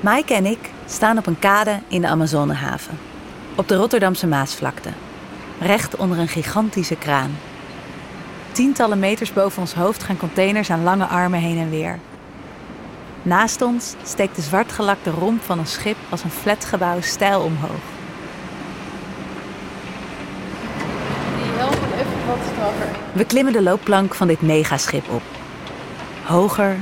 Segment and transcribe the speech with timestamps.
[0.00, 2.98] Maaike en ik staan op een kade in de Amazonehaven.
[3.54, 4.88] Op de Rotterdamse Maasvlakte.
[5.60, 7.36] Recht onder een gigantische kraan.
[8.52, 11.98] Tientallen meters boven ons hoofd gaan containers aan lange armen heen en weer.
[13.22, 17.82] Naast ons steekt de zwartgelakte romp van een schip als een flatgebouw stijl omhoog.
[23.12, 25.22] We klimmen de loopplank van dit megaschip op.
[26.24, 26.76] Hoger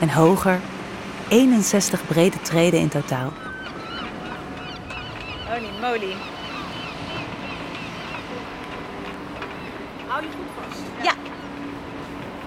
[0.00, 0.60] en hoger.
[1.28, 3.32] 61 brede treden in totaal.
[5.48, 6.14] Holy moly.
[10.06, 10.80] Hou je goed vast.
[11.02, 11.12] Ja.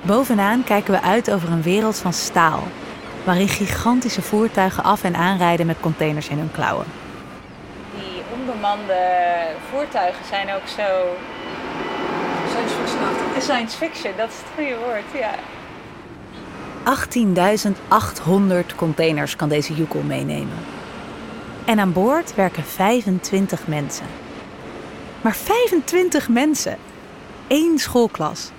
[0.02, 2.64] Bovenaan kijken we uit over een wereld van staal,
[3.24, 6.86] waarin gigantische voertuigen af en aanrijden met containers in hun klauwen.
[7.96, 8.98] Die onbemande
[9.72, 11.18] voertuigen zijn ook zo...
[12.50, 15.32] Science fiction Science fiction, dat is het goede woord, ja.
[16.80, 20.58] 18.800 containers kan deze joekel meenemen.
[21.66, 24.06] En aan boord werken 25 mensen.
[25.22, 26.78] Maar 25 mensen!
[27.48, 28.52] Eén schoolklas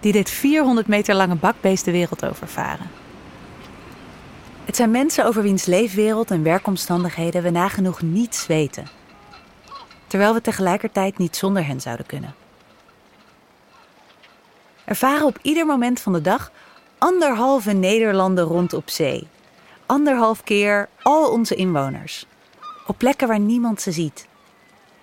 [0.00, 2.90] die dit 400 meter lange bakbeest de wereld overvaren.
[4.64, 8.86] Het zijn mensen over wiens leefwereld en werkomstandigheden we nagenoeg niets weten.
[10.06, 12.34] Terwijl we tegelijkertijd niet zonder hen zouden kunnen.
[14.84, 16.50] Er varen op ieder moment van de dag
[17.04, 19.26] anderhalve Nederlanden rond op zee.
[19.86, 22.26] Anderhalf keer al onze inwoners.
[22.86, 24.26] Op plekken waar niemand ze ziet.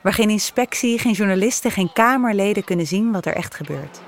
[0.01, 4.01] Waar geen inspectie, geen journalisten, geen kamerleden kunnen zien wat er echt gebeurt.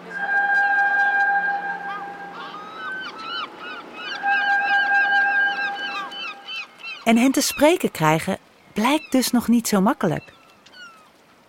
[7.04, 8.38] En hen te spreken krijgen
[8.74, 10.34] blijkt dus nog niet zo makkelijk.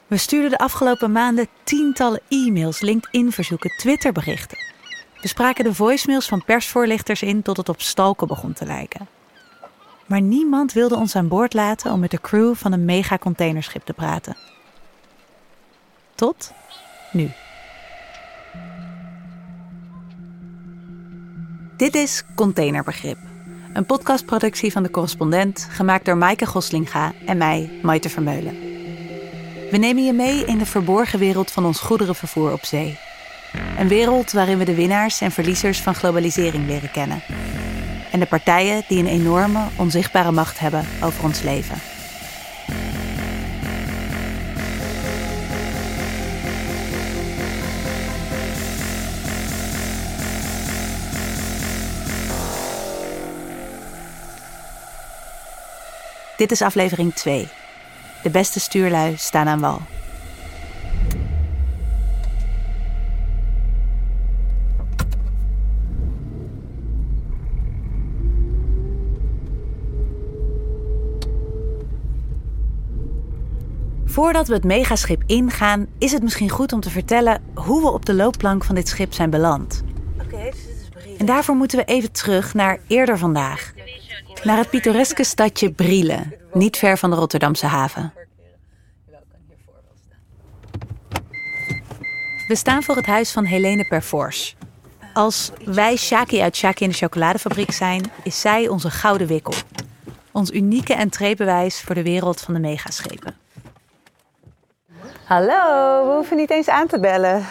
[0.07, 4.74] We stuurden de afgelopen maanden tientallen e-mails, LinkedIn-verzoeken, Twitter-berichten.
[5.25, 9.09] We spraken de voicemails van persvoorlichters in tot het op stalken begon te lijken.
[10.07, 13.93] Maar niemand wilde ons aan boord laten om met de crew van een megacontainerschip te
[13.93, 14.37] praten.
[16.15, 16.53] Tot
[17.13, 17.31] nu.
[21.77, 23.19] Dit is Containerbegrip.
[23.73, 28.59] Een podcastproductie van de correspondent, gemaakt door Maaike Goslinga en mij, Maite Vermeulen.
[29.71, 32.99] We nemen je mee in de verborgen wereld van ons goederenvervoer op zee.
[33.79, 37.23] Een wereld waarin we de winnaars en verliezers van globalisering leren kennen.
[38.11, 41.77] En de partijen die een enorme, onzichtbare macht hebben over ons leven.
[56.37, 57.49] Dit is aflevering 2.
[58.23, 59.81] De beste stuurlui staan aan wal.
[74.15, 78.05] Voordat we het megaschip ingaan, is het misschien goed om te vertellen hoe we op
[78.05, 79.83] de loopplank van dit schip zijn beland.
[81.19, 83.73] En daarvoor moeten we even terug naar eerder vandaag.
[84.43, 88.13] Naar het pittoreske stadje Brielen, niet ver van de Rotterdamse haven.
[92.49, 94.55] We staan voor het huis van Helene Perforce.
[95.13, 99.55] Als wij Shaki uit Shaki in de chocoladefabriek zijn, is zij onze gouden wikkel.
[100.33, 103.44] Ons unieke entreebewijs voor de wereld van de megaschepen.
[105.25, 107.47] Hallo, we hoeven niet eens aan te bellen.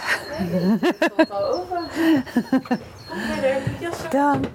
[4.10, 4.46] Dank.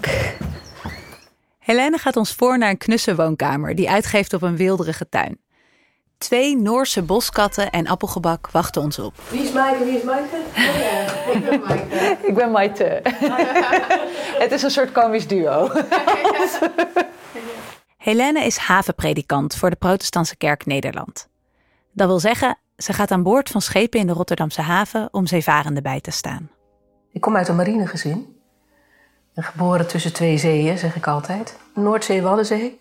[1.59, 5.41] Helene gaat ons voor naar een knusse woonkamer die uitgeeft op een wilderige tuin.
[6.19, 9.15] Twee Noorse boskatten en appelgebak wachten ons op.
[9.29, 9.85] Wie is Maaike?
[9.85, 10.37] Wie is Maaike?
[10.57, 12.27] Oh ja, ik ben Maaike.
[12.27, 13.01] Ik ben Maite.
[14.43, 15.71] Het is een soort komisch duo.
[17.97, 21.29] Helene is havenpredikant voor de Protestantse Kerk Nederland.
[21.93, 25.83] Dat wil zeggen, ze gaat aan boord van schepen in de Rotterdamse haven om zeevarenden
[25.83, 26.51] bij te staan.
[27.13, 28.37] Ik kom uit een marinegezin.
[29.35, 31.57] En geboren tussen twee zeeën, zeg ik altijd.
[31.75, 32.81] Noordzee, Waddenzee.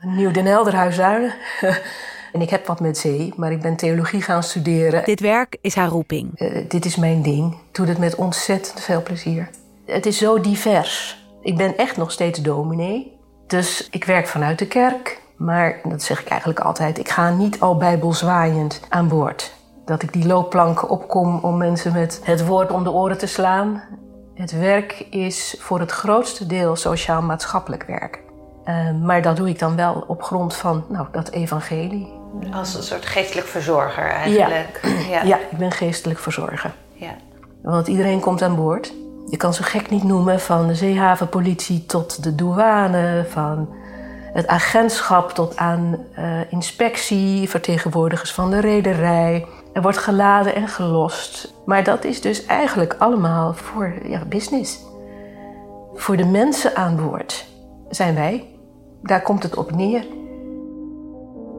[0.00, 1.34] Nieuw-Den Helder, Huisduinen.
[2.32, 5.04] en ik heb wat met zee, maar ik ben theologie gaan studeren.
[5.04, 6.38] Dit werk is haar roeping.
[6.38, 7.52] Eh, dit is mijn ding.
[7.52, 9.50] Ik doe het met ontzettend veel plezier.
[9.86, 11.24] Het is zo divers.
[11.42, 13.18] Ik ben echt nog steeds dominee.
[13.46, 15.21] Dus ik werk vanuit de kerk.
[15.44, 16.98] Maar dat zeg ik eigenlijk altijd.
[16.98, 19.54] Ik ga niet al bijbelzwaaiend aan boord.
[19.84, 23.82] Dat ik die loopplank opkom om mensen met het woord om de oren te slaan.
[24.34, 28.20] Het werk is voor het grootste deel sociaal-maatschappelijk werk.
[28.64, 32.20] Uh, maar dat doe ik dan wel op grond van nou, dat evangelie.
[32.52, 34.80] Als een soort geestelijk verzorger eigenlijk.
[35.10, 36.74] Ja, ja ik ben geestelijk verzorger.
[36.92, 37.14] Ja.
[37.62, 38.92] Want iedereen komt aan boord.
[39.30, 43.68] Je kan zo gek niet noemen van de zeehavenpolitie tot de douane, van
[44.32, 49.46] het agentschap tot aan uh, inspectie, vertegenwoordigers van de rederij.
[49.72, 51.54] Er wordt geladen en gelost.
[51.66, 54.78] Maar dat is dus eigenlijk allemaal voor ja, business.
[55.94, 57.46] Voor de mensen aan boord
[57.88, 58.46] zijn wij.
[59.02, 60.04] Daar komt het op neer.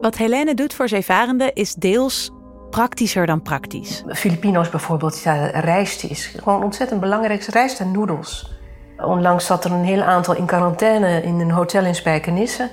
[0.00, 2.30] Wat Helene doet voor zeevarenden is deels
[2.70, 4.04] praktischer dan praktisch.
[4.08, 7.42] Filipino's bijvoorbeeld, ja, rijst is gewoon ontzettend belangrijk.
[7.42, 8.52] Rijst en noedels.
[9.06, 12.70] Onlangs zat er een heel aantal in quarantaine in een hotel in Spijkenisse.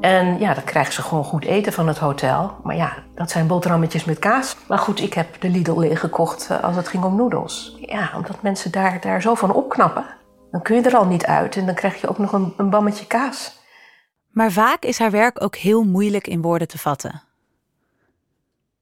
[0.00, 2.54] En ja, dan krijgen ze gewoon goed eten van het hotel.
[2.62, 4.56] Maar ja, dat zijn boterhammetjes met kaas.
[4.66, 7.76] Maar goed, ik heb de Lidl leeggekocht eh, als het ging om noedels.
[7.80, 10.04] Ja, omdat mensen daar, daar zo van opknappen.
[10.50, 12.70] Dan kun je er al niet uit en dan krijg je ook nog een, een
[12.70, 13.58] bammetje kaas.
[14.30, 17.22] Maar vaak is haar werk ook heel moeilijk in woorden te vatten.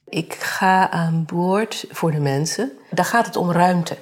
[0.09, 2.73] Ik ga aan boord voor de mensen.
[2.91, 3.97] Daar gaat het om ruimte.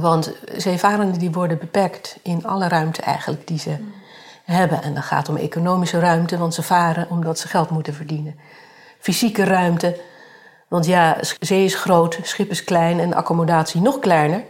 [0.00, 3.76] Want zeevarenden die worden beperkt in alle ruimte eigenlijk die ze
[4.44, 4.82] hebben.
[4.82, 8.38] En dat gaat om economische ruimte, want ze varen omdat ze geld moeten verdienen.
[8.98, 10.00] Fysieke ruimte,
[10.68, 14.44] want ja, zee is groot, schip is klein en accommodatie nog kleiner.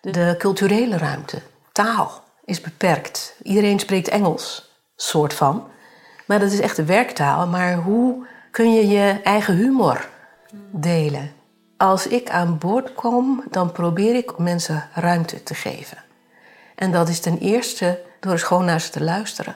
[0.00, 1.42] De culturele ruimte,
[1.72, 3.34] taal is beperkt.
[3.42, 5.68] Iedereen spreekt Engels, soort van.
[6.26, 7.46] Maar dat is echt de werktaal.
[7.46, 10.08] Maar hoe kun je je eigen humor
[10.70, 11.39] delen?
[11.80, 15.98] Als ik aan boord kom, dan probeer ik mensen ruimte te geven.
[16.74, 19.54] En dat is ten eerste door gewoon naar ze te luisteren.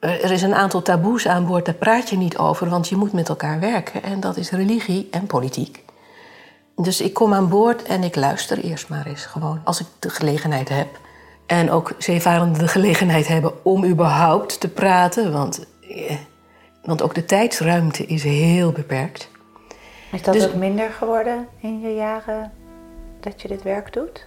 [0.00, 3.12] Er is een aantal taboes aan boord, daar praat je niet over, want je moet
[3.12, 4.02] met elkaar werken.
[4.02, 5.84] En dat is religie en politiek.
[6.76, 10.10] Dus ik kom aan boord en ik luister eerst maar eens gewoon, als ik de
[10.10, 10.98] gelegenheid heb.
[11.46, 16.16] En ook zeevarenden de gelegenheid hebben om überhaupt te praten, want, eh,
[16.84, 19.32] want ook de tijdsruimte is heel beperkt.
[20.14, 22.52] Is dat dus, ook minder geworden in je jaren
[23.20, 24.26] dat je dit werk doet?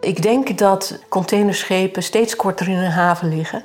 [0.00, 3.64] Ik denk dat containerschepen steeds korter in een haven liggen.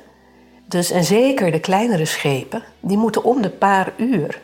[0.68, 4.40] Dus, en zeker de kleinere schepen, die moeten om de paar uur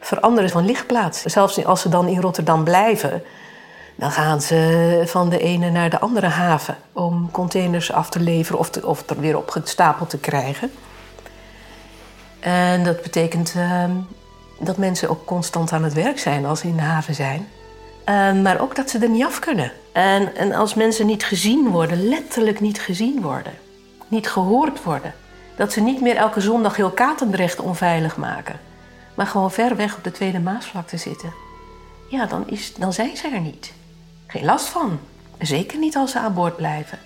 [0.00, 1.22] veranderen van lichtplaats.
[1.22, 3.22] Zelfs als ze dan in Rotterdam blijven,
[3.94, 8.58] dan gaan ze van de ene naar de andere haven om containers af te leveren
[8.58, 10.70] of, te, of er weer opgestapeld te krijgen.
[12.40, 13.84] En dat betekent uh,
[14.58, 17.48] dat mensen ook constant aan het werk zijn als ze in de haven zijn.
[18.08, 19.72] Uh, maar ook dat ze er niet af kunnen.
[19.92, 23.52] En, en als mensen niet gezien worden, letterlijk niet gezien worden,
[24.08, 25.14] niet gehoord worden,
[25.56, 28.60] dat ze niet meer elke zondag heel Katendrecht onveilig maken,
[29.14, 31.32] maar gewoon ver weg op de Tweede Maasvlakte zitten,
[32.08, 33.72] ja, dan, is, dan zijn ze er niet.
[34.26, 34.98] Geen last van.
[35.38, 36.98] Zeker niet als ze aan boord blijven.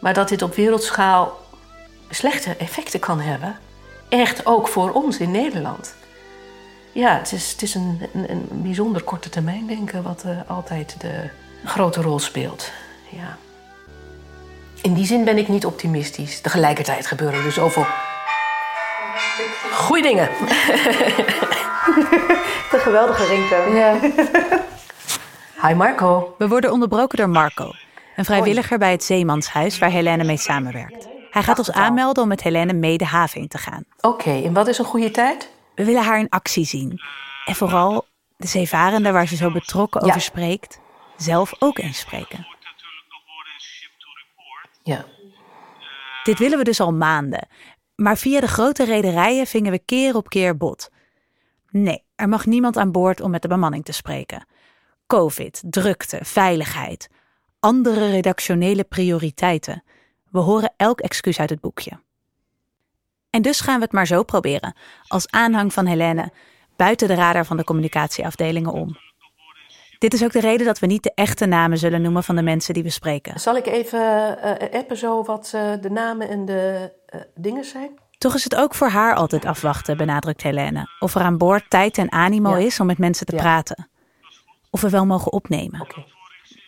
[0.00, 1.40] Maar dat dit op wereldschaal
[2.10, 3.56] slechte effecten kan hebben,
[4.08, 5.94] echt ook voor ons in Nederland.
[6.94, 10.96] Ja, het is, het is een, een, een bijzonder korte termijn denken wat uh, altijd
[11.00, 11.28] de
[11.64, 12.70] grote rol speelt.
[13.10, 13.36] Ja.
[14.82, 16.40] In die zin ben ik niet optimistisch.
[16.40, 17.86] Tegelijkertijd gebeuren er zoveel
[19.72, 20.28] goede dingen.
[22.70, 23.74] De geweldige ringtoon.
[23.74, 23.98] Ja.
[25.68, 26.34] Hi Marco.
[26.38, 27.70] We worden onderbroken door Marco,
[28.16, 31.08] een vrijwilliger bij het Zeemanshuis waar Helene mee samenwerkt.
[31.30, 33.84] Hij gaat ons aanmelden om met Helene mee de haven in te gaan.
[34.00, 35.50] Oké, en wat is een goede tijd?
[35.74, 37.00] We willen haar in actie zien.
[37.44, 38.06] En vooral
[38.36, 40.80] de zeevarenden waar ze zo betrokken over spreekt,
[41.16, 42.46] zelf ook eens spreken.
[44.82, 45.04] Ja.
[46.22, 47.48] Dit willen we dus al maanden.
[47.94, 50.90] Maar via de grote rederijen vingen we keer op keer bot.
[51.70, 54.46] Nee, er mag niemand aan boord om met de bemanning te spreken.
[55.06, 57.08] Covid, drukte, veiligheid.
[57.60, 59.84] Andere redactionele prioriteiten.
[60.30, 62.00] We horen elk excuus uit het boekje.
[63.34, 64.74] En dus gaan we het maar zo proberen,
[65.06, 66.32] als aanhang van Helene,
[66.76, 68.98] buiten de radar van de communicatieafdelingen om.
[69.98, 72.42] Dit is ook de reden dat we niet de echte namen zullen noemen van de
[72.42, 73.40] mensen die we spreken.
[73.40, 74.00] Zal ik even
[74.44, 77.98] uh, appen zo wat uh, de namen en de uh, dingen zijn?
[78.18, 80.88] Toch is het ook voor haar altijd afwachten, benadrukt Helene.
[80.98, 82.66] Of er aan boord tijd en animo ja.
[82.66, 83.42] is om met mensen te ja.
[83.42, 83.88] praten.
[84.70, 85.80] Of we wel mogen opnemen.
[85.80, 86.06] Okay.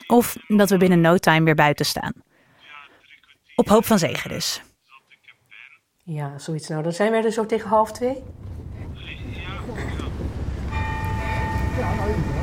[0.07, 2.13] Of dat we binnen no time weer buiten staan.
[3.55, 4.63] Op hoop van zegen dus.
[6.09, 6.69] Ja, zoiets.
[6.69, 8.23] Nou, dan zijn wij er zo tegen half twee.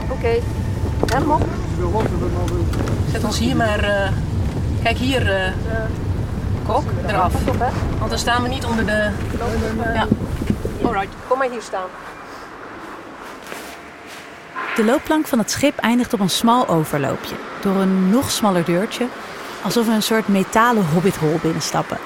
[0.03, 0.13] Oké.
[0.13, 0.41] Okay.
[1.05, 1.39] Helemaal.
[3.11, 3.83] Zet ons hier maar...
[3.83, 4.11] Uh,
[4.83, 5.51] kijk hier, uh,
[6.67, 7.33] kok, eraf.
[7.99, 9.11] Want dan staan we niet onder de...
[9.93, 10.07] Ja.
[10.83, 11.87] Alright, kom maar hier staan.
[14.75, 17.35] De loopplank van het schip eindigt op een smal overloopje.
[17.61, 19.07] Door een nog smaller deurtje,
[19.63, 21.97] alsof we een soort metalen hobbithol binnenstappen.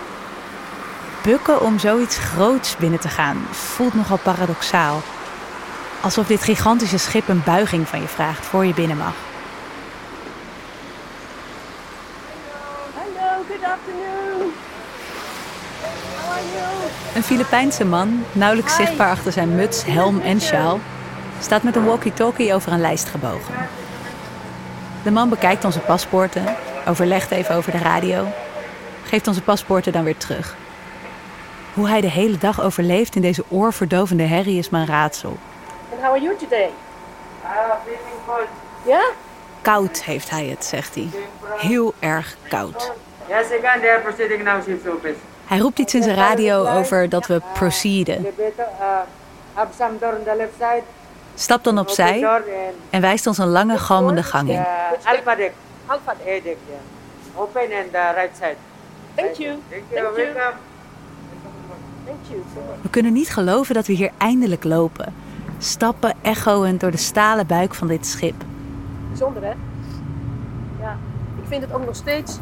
[1.27, 5.01] Bukken om zoiets groots binnen te gaan voelt nogal paradoxaal.
[6.01, 9.13] Alsof dit gigantische schip een buiging van je vraagt voor je binnen mag.
[12.93, 14.51] Hallo, good afternoon.
[16.15, 20.79] How are Een Filipijnse man, nauwelijks zichtbaar achter zijn muts, helm en sjaal,
[21.39, 23.53] staat met een walkie-talkie over een lijst gebogen.
[25.03, 26.55] De man bekijkt onze paspoorten,
[26.87, 28.27] overlegt even over de radio,
[29.03, 30.55] geeft onze paspoorten dan weer terug.
[31.77, 35.37] Hoe hij de hele dag overleeft in deze oorverdovende herrie is mijn raadsel.
[35.91, 36.69] And how are you today?
[38.85, 39.01] Ja?
[39.61, 41.09] Koud heeft hij het, zegt hij.
[41.57, 42.91] Heel erg koud.
[43.27, 45.15] Yes, again, they are proceeding now, Chief Lopez.
[45.45, 48.25] Hij roept iets in zijn radio over dat we proceeden.
[48.25, 49.63] Uh,
[50.57, 50.83] side.
[51.35, 52.41] Stapt dan opzij
[52.89, 54.55] en wijst ons een lange galmende gang in.
[54.55, 54.65] uh,
[55.03, 55.51] alpha deck,
[55.85, 56.11] Alpha.
[56.11, 56.79] A deck, yeah.
[57.35, 58.55] Open and the right side.
[59.15, 59.59] Thank you.
[59.69, 60.33] Thank you, Thank you.
[60.33, 60.33] welcome.
[60.33, 61.96] Thank you so much.
[62.81, 65.13] We kunnen niet geloven dat we hier eindelijk lopen.
[65.57, 68.43] Stappen echoend door de stalen buik van dit schip.
[69.07, 69.53] Bijzonder, hè?
[70.81, 70.97] Ja.
[71.41, 72.37] Ik vind het ook nog steeds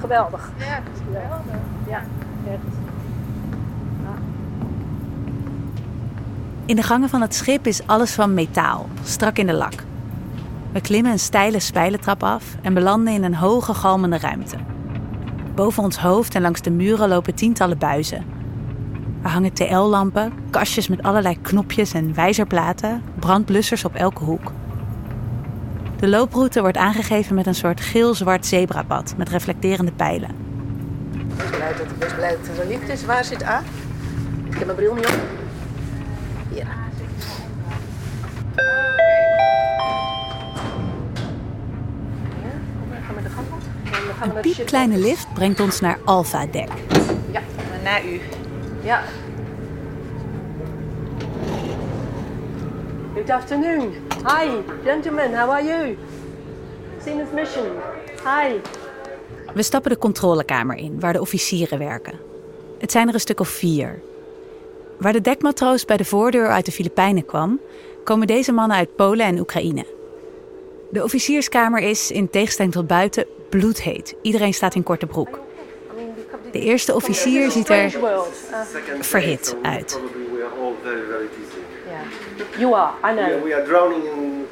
[0.00, 0.50] geweldig.
[0.58, 1.54] Ja, dat is geweldig.
[1.88, 2.04] Ja,
[2.46, 2.82] echt.
[6.66, 9.74] In de gangen van het schip is alles van metaal, strak in de lak.
[10.72, 14.56] We klimmen een steile spijlentrap af en belanden in een hoge galmende ruimte.
[15.54, 18.24] Boven ons hoofd en langs de muren lopen tientallen buizen.
[19.22, 24.52] Er hangen TL-lampen, kastjes met allerlei knopjes en wijzerplaten, brandblussers op elke hoek.
[25.96, 30.30] De looproute wordt aangegeven met een soort geel-zwart zebrapad met reflecterende pijlen.
[31.12, 33.04] Ik ben blij dat, ik ben blij dat het zo licht is.
[33.04, 33.62] Waar zit A?
[34.44, 35.20] Ik heb mijn bril niet op.
[36.50, 36.66] Hier.
[44.22, 46.68] Een naar piepkleine lift brengt ons naar Alpha Deck.
[47.30, 47.40] Ja,
[47.84, 48.20] Na u.
[48.82, 49.02] ja.
[53.14, 53.92] Good afternoon.
[54.26, 55.96] Hi, gentlemen, how are you?
[57.04, 57.66] Sinus mission.
[58.24, 58.60] Hi.
[59.54, 62.18] We stappen de controlekamer in, waar de officieren werken.
[62.78, 64.00] Het zijn er een stuk of vier.
[64.98, 67.60] Waar de dekmatroos bij de voordeur uit de Filipijnen kwam,
[68.04, 69.86] komen deze mannen uit Polen en Oekraïne.
[70.90, 74.14] De officierskamer is, in tegenstelling tot buiten, bloedheet.
[74.22, 75.40] Iedereen staat in korte broek.
[76.52, 77.90] De eerste officier ziet er
[79.00, 80.00] verhit uit.
[82.58, 83.28] You are, I know.
[83.28, 84.46] Yeah, we are drowning in.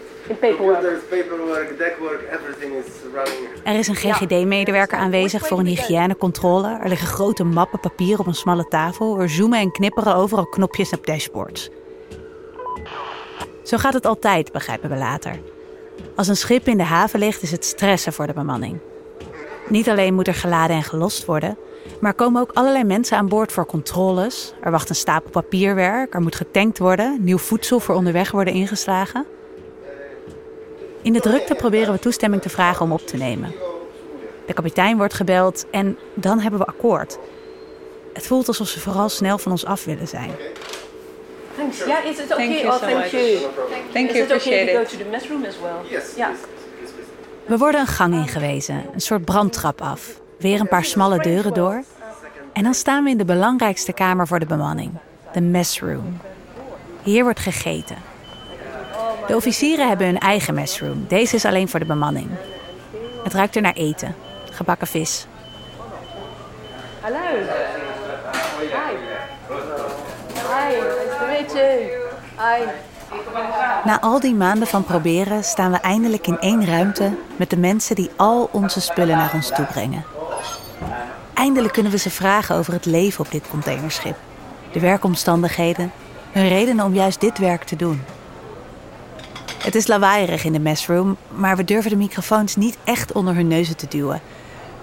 [3.65, 6.79] Er is een GGD-medewerker aanwezig voor een hygiënecontrole.
[6.83, 9.21] Er liggen grote mappen papier op een smalle tafel.
[9.21, 11.71] Er zoomen en knipperen overal knopjes op dashboards.
[13.63, 15.41] Zo gaat het altijd, begrijpen we later.
[16.17, 18.79] Als een schip in de haven ligt, is het stressen voor de bemanning.
[19.69, 21.57] Niet alleen moet er geladen en gelost worden,
[22.01, 24.55] maar er komen ook allerlei mensen aan boord voor controles.
[24.61, 29.27] Er wacht een stapel papierwerk, er moet getankt worden, nieuw voedsel voor onderweg worden ingeslagen.
[31.03, 33.53] In de drukte proberen we toestemming te vragen om op te nemen.
[34.47, 37.19] De kapitein wordt gebeld en dan hebben we akkoord.
[38.13, 40.31] Het voelt alsof ze vooral snel van ons af willen zijn.
[41.57, 41.79] Thanks.
[41.79, 42.47] Yeah, is it okay?
[42.47, 43.11] Thank you oh, so thank much.
[43.11, 43.39] you.
[43.93, 44.89] Thank Is you, it okay appreciate to go it.
[44.89, 45.91] to the mess room as well?
[45.91, 46.15] Yes.
[47.47, 50.21] We worden een gang ingewezen, een soort brandtrap af.
[50.41, 51.83] Weer een paar smalle deuren door.
[52.53, 54.93] En dan staan we in de belangrijkste kamer voor de bemanning,
[55.33, 56.21] de messroom.
[57.03, 57.97] Hier wordt gegeten.
[59.27, 61.05] De officieren hebben hun eigen messroom.
[61.09, 62.29] Deze is alleen voor de bemanning.
[63.25, 64.15] Het ruikt er naar eten,
[64.51, 65.27] gebakken vis.
[67.01, 67.19] Hallo.
[70.51, 70.75] Hi.
[72.39, 72.75] Hi, nice.
[73.85, 77.95] Na al die maanden van proberen staan we eindelijk in één ruimte met de mensen
[77.95, 80.05] die al onze spullen naar ons toe brengen.
[81.41, 84.17] Eindelijk kunnen we ze vragen over het leven op dit containerschip,
[84.73, 85.93] de werkomstandigheden,
[86.33, 88.03] hun redenen om juist dit werk te doen.
[89.59, 93.49] Het is lawaaierig in de messroom, maar we durven de microfoons niet echt onder hun
[93.49, 94.21] neuzen te duwen.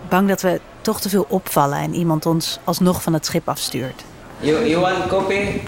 [0.10, 4.04] Bang dat we toch te veel opvallen en iemand ons alsnog van het schip afstuurt.
[4.40, 5.62] You, you want coffee?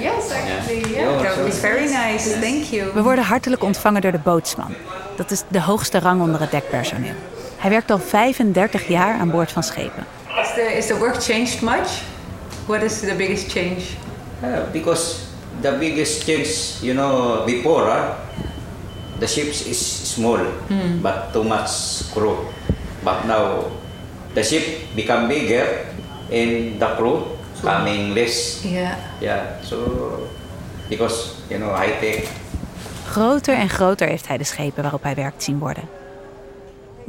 [0.00, 0.90] Yes, actually, yeah.
[0.90, 1.22] yeah.
[1.22, 2.38] That would be very nice.
[2.40, 2.92] Thank you.
[2.92, 4.74] We worden hartelijk ontvangen door de bootsman.
[5.16, 7.14] Dat is de hoogste rang onder het dekpersoneel.
[7.60, 10.06] Hij werkt al 35 jaar aan boord van schepen.
[10.40, 12.02] Is the, is the work changed much?
[12.66, 13.82] What is the biggest change?
[14.42, 15.14] Yeah, because
[15.60, 18.12] the biggest change, you know, before, huh,
[19.18, 20.38] the ships is small,
[21.02, 21.70] but too much
[22.12, 22.36] crew.
[23.02, 23.64] But now,
[24.34, 24.62] the ship
[24.94, 25.86] become bigger
[26.32, 27.22] and the crew
[27.62, 28.64] coming less.
[28.64, 28.96] Yeah.
[29.20, 29.76] Yeah, so
[30.88, 32.28] because you know high tech.
[33.06, 35.99] Groter en groter heeft hij de schepen waarop hij werkt zien worden.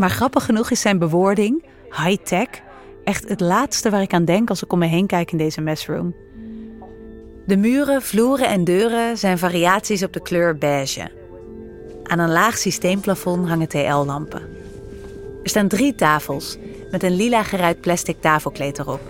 [0.02, 2.48] Maar grappig genoeg is zijn bewoording, high-tech,
[3.04, 5.62] echt het laatste waar ik aan denk als ik om me heen kijk in deze
[5.62, 6.16] messroom.
[7.46, 11.12] De muren, vloeren en deuren zijn variaties op de kleur beige.
[12.04, 14.42] Aan een laag systeemplafond hangen TL-lampen.
[15.44, 16.58] Er staan drie tafels
[16.92, 19.02] met een lila geruit plastic tafelkleed erop.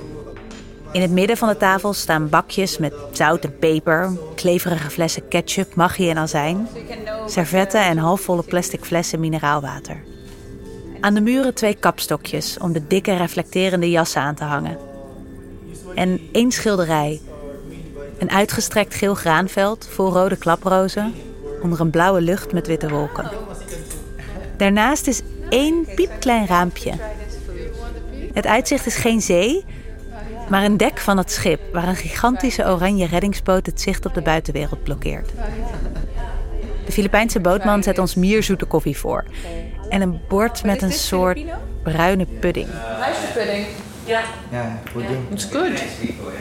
[0.92, 5.76] In het midden van de tafel staan bakjes met zout en peper, kleverige flessen ketchup,
[5.76, 6.68] maggi en azijn,
[7.26, 10.11] servetten en halfvolle plastic flessen mineraalwater.
[11.02, 14.78] Aan de muren twee kapstokjes om de dikke reflecterende jassen aan te hangen.
[15.96, 17.22] En één schilderij.
[18.18, 21.14] Een uitgestrekt geel graanveld vol rode klaprozen
[21.62, 23.32] onder een blauwe lucht met witte wolken.
[24.58, 26.94] Daarnaast is één piepklein raampje.
[28.34, 29.66] Het uitzicht is geen zee,
[30.50, 34.22] maar een dek van het schip waar een gigantische oranje reddingsboot het zicht op de
[34.22, 35.30] buitenwereld blokkeert.
[36.86, 39.26] De Filipijnse bootman zet ons mierzoete koffie voor
[39.92, 41.40] en een bord met een soort
[41.84, 42.68] bruine pudding.
[42.98, 43.66] Rijstpudding.
[44.06, 44.24] Ja,
[44.94, 45.30] pudding.
[45.32, 45.84] It's good.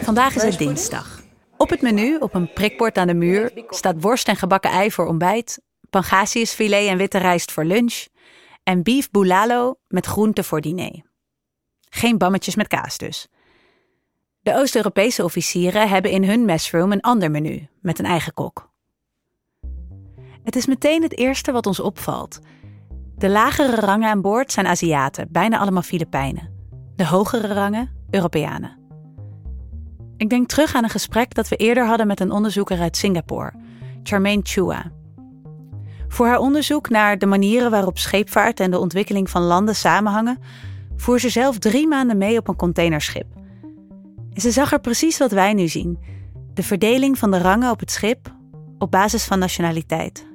[0.03, 1.23] Vandaag is het dinsdag.
[1.57, 5.07] Op het menu, op een prikbord aan de muur, staat worst en gebakken ei voor
[5.07, 8.07] ontbijt, pangasiusfilet en witte rijst voor lunch
[8.63, 11.03] en beef bulalo met groenten voor diner.
[11.89, 13.29] Geen bammetjes met kaas dus.
[14.41, 18.71] De Oost-Europese officieren hebben in hun messroom een ander menu met een eigen kok.
[20.43, 22.41] Het is meteen het eerste wat ons opvalt.
[23.21, 26.51] De lagere rangen aan boord zijn Aziaten, bijna allemaal Filipijnen.
[26.97, 28.79] De hogere rangen Europeanen.
[30.17, 33.53] Ik denk terug aan een gesprek dat we eerder hadden met een onderzoeker uit Singapore,
[34.03, 34.91] Charmaine Chua.
[36.09, 40.39] Voor haar onderzoek naar de manieren waarop scheepvaart en de ontwikkeling van landen samenhangen,
[40.97, 43.27] voer ze zelf drie maanden mee op een containerschip.
[44.33, 45.99] En ze zag er precies wat wij nu zien:
[46.55, 48.35] de verdeling van de rangen op het schip
[48.79, 50.30] op basis van nationaliteit.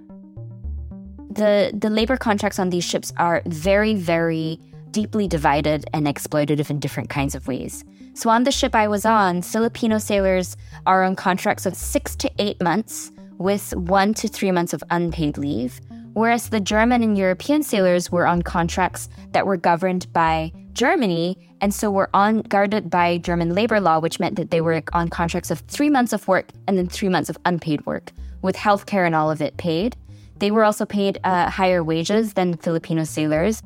[1.36, 4.60] The the labor contracts on these ships are very very
[4.92, 7.84] deeply divided and exploitative in different kinds of ways.
[8.14, 12.32] So on the ship I was on, Filipino sailors are on contracts of 6 to
[12.40, 15.82] 8 months with 1 to 3 months of unpaid leave,
[16.14, 21.74] whereas the German and European sailors were on contracts that were governed by Germany and
[21.74, 25.52] so were on guarded by German labor law, which meant that they were on contracts
[25.52, 29.14] of 3 months of work and then 3 months of unpaid work with healthcare and
[29.14, 29.98] all of it paid.
[30.40, 33.62] They were also paid uh, higher wages than Filipino sailors.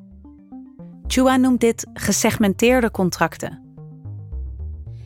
[1.07, 3.59] Chua noemt dit gesegmenteerde contracten.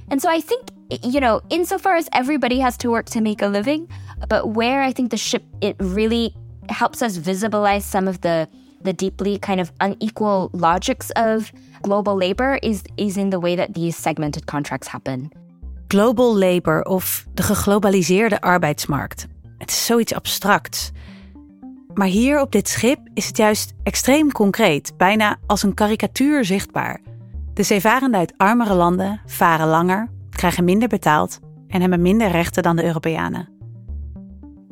[0.10, 0.69] And so I think,
[1.02, 3.88] you know, insofar as everybody has to work to make a living,
[4.28, 6.36] but where I think the ship, it really
[6.69, 8.47] helps us visualize some of the,
[8.82, 13.73] the deeply kind of unequal logics of global labor is, is in the way that
[13.73, 15.32] these segmented contracts happen.
[15.88, 19.28] Global labor of de geglobaliseerde arbeidsmarkt.
[19.58, 20.91] Het is zoiets abstracts.
[21.94, 27.02] Maar hier op dit schip is het juist extreem concreet, bijna als een karikatuur zichtbaar.
[27.54, 32.76] De zeevarenden uit armere landen varen langer, krijgen minder betaald en hebben minder rechten dan
[32.76, 33.50] de Europeanen.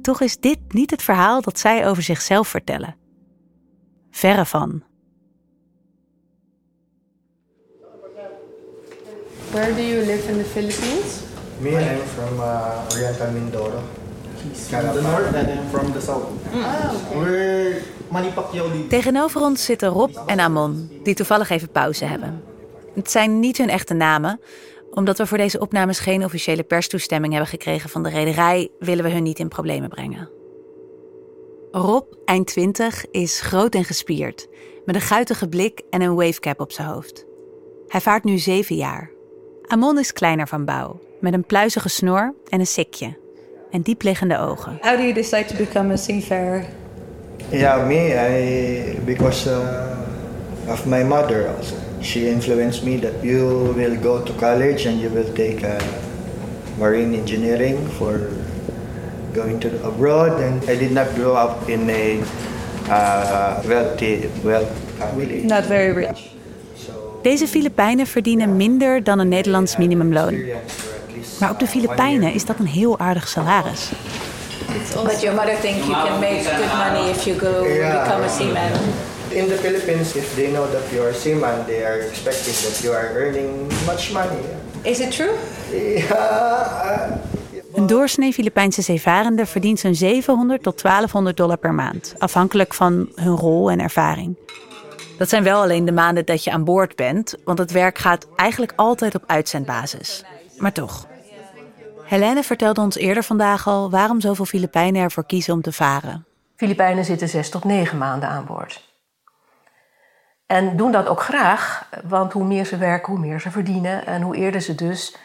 [0.02, 2.96] Toch is dit niet het verhaal dat zij over zichzelf vertellen.
[4.12, 4.84] Verre van.
[9.52, 11.22] Where do you live in the Philippines?
[11.60, 14.01] Me, I'm from uh, Oriental Mindoro.
[14.42, 16.26] From the north and I'm from the south.
[17.14, 18.90] We're Manny Pacquiao lead.
[18.90, 22.44] Tegenover ons zitten Rob en Amon, die toevallig even pauze hebben.
[22.96, 24.40] Het zijn niet hun echte namen.
[24.92, 29.12] Omdat we voor deze opnames geen officiële perstoestemming hebben gekregen van de rederij, willen we
[29.12, 30.30] hun niet in problemen brengen.
[31.72, 34.48] Rob, eind 20, is groot en gespierd,
[34.86, 37.26] met een guitige blik en een wavecap op zijn hoofd.
[37.88, 39.12] Hij vaart nu zeven jaar.
[39.68, 43.21] Amon is kleiner van bouw, met een pluizige snor en een sikje.
[43.72, 44.78] En diepliggende ogen.
[44.82, 46.66] How do you decide to become a seafarer?
[47.52, 51.76] Yeah, me, I because uh, of my mother also.
[52.02, 55.78] She influenced me that you will go to college and you will take uh,
[56.78, 58.20] marine engineering for
[59.34, 60.42] going to abroad.
[60.42, 62.24] And I did not grow up in a
[62.90, 64.66] uh, wealthy, well
[64.98, 65.44] family.
[65.44, 66.32] Not very rich.
[67.22, 70.36] Deze Filipijnen verdienen minder dan een Nederlands minimumloon.
[71.42, 73.90] Maar op de Filipijnen is dat een heel aardig salaris.
[75.04, 78.04] But your mother thinks you can make good money if you go Yeah.
[78.04, 78.72] become a seaman.
[79.28, 82.80] In the Philippines, if they know that you are a seaman, they are expecting that
[82.82, 84.40] you are earning much money.
[84.82, 85.32] Is it true?
[85.72, 87.12] Yeah,
[87.74, 93.36] Een doorsnee Filipijnse zeevarende verdient zo'n 700 tot 1200 dollar per maand, afhankelijk van hun
[93.36, 94.36] rol en ervaring.
[95.18, 98.28] Dat zijn wel alleen de maanden dat je aan boord bent, want het werk gaat
[98.36, 100.24] eigenlijk altijd op uitzendbasis.
[100.58, 101.08] Maar toch.
[102.12, 106.26] Helene vertelde ons eerder vandaag al waarom zoveel Filipijnen ervoor kiezen om te varen.
[106.56, 108.94] Filipijnen zitten zes tot negen maanden aan boord.
[110.46, 114.06] En doen dat ook graag, want hoe meer ze werken, hoe meer ze verdienen.
[114.06, 115.16] En hoe eerder ze dus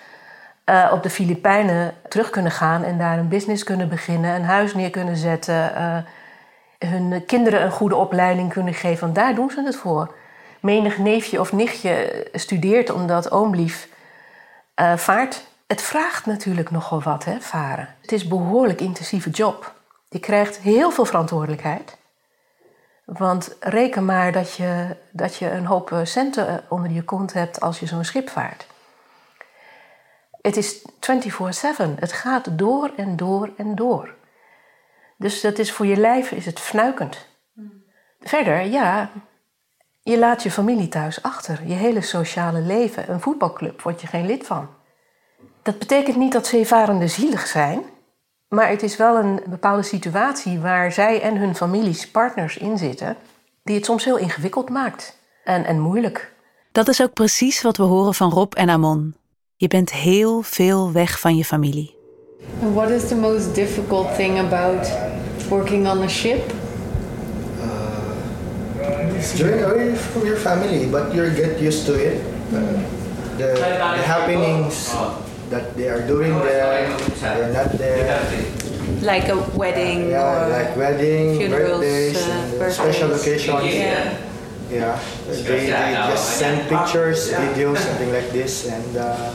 [0.65, 4.75] eh, op de Filipijnen terug kunnen gaan en daar een business kunnen beginnen, een huis
[4.75, 5.99] neer kunnen zetten, eh,
[6.79, 9.01] hun kinderen een goede opleiding kunnen geven.
[9.01, 10.15] Want daar doen ze het voor.
[10.61, 13.89] Menig neefje of nichtje studeert omdat oomlief
[14.77, 17.95] Eh, vaart, het vraagt natuurlijk nogal wat, hè, varen.
[18.01, 19.75] Het is een behoorlijk intensieve job.
[20.09, 21.97] Je krijgt heel veel verantwoordelijkheid.
[23.05, 27.61] Want reken maar dat je, dat je een hoop centen eh, onder je kont hebt
[27.61, 28.67] als je zo'n schip vaart.
[30.41, 30.87] Het is 24-7.
[31.99, 34.15] Het gaat door en door en door.
[35.17, 37.27] Dus dat is voor je lijf is het fnuikend.
[38.21, 39.11] Verder, ja,
[40.03, 41.67] je laat je familie thuis achter.
[41.67, 43.11] Je hele sociale leven.
[43.11, 44.76] Een voetbalclub word je geen lid van.
[45.67, 47.83] Dat betekent niet dat zeevarenden zielig zijn.
[48.49, 53.17] Maar het is wel een bepaalde situatie waar zij en hun families, partners in zitten,
[53.63, 56.33] die het soms heel ingewikkeld maakt en, en moeilijk.
[56.73, 59.15] Dat is ook precies wat we horen van Rob en Amon.
[59.57, 61.95] Je bent heel veel weg van je familie.
[62.63, 64.91] And what is the most difficult thing about
[65.49, 66.53] working on a ship?
[69.17, 72.21] It's journey away from your family, but you get used to it.
[72.53, 72.59] Uh,
[73.37, 74.95] the, the happenings
[75.51, 78.21] that they are doing there, they're not there.
[79.03, 82.75] Like a wedding Yeah, or like wedding, funerals, birthdays, uh, birthdays.
[82.75, 83.75] special occasions.
[83.75, 84.17] Yeah.
[84.71, 84.99] Yeah,
[85.31, 89.31] they, they just send pictures, videos, something like this, and uh,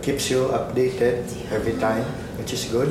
[0.00, 2.04] keeps you updated every time,
[2.38, 2.88] which is good.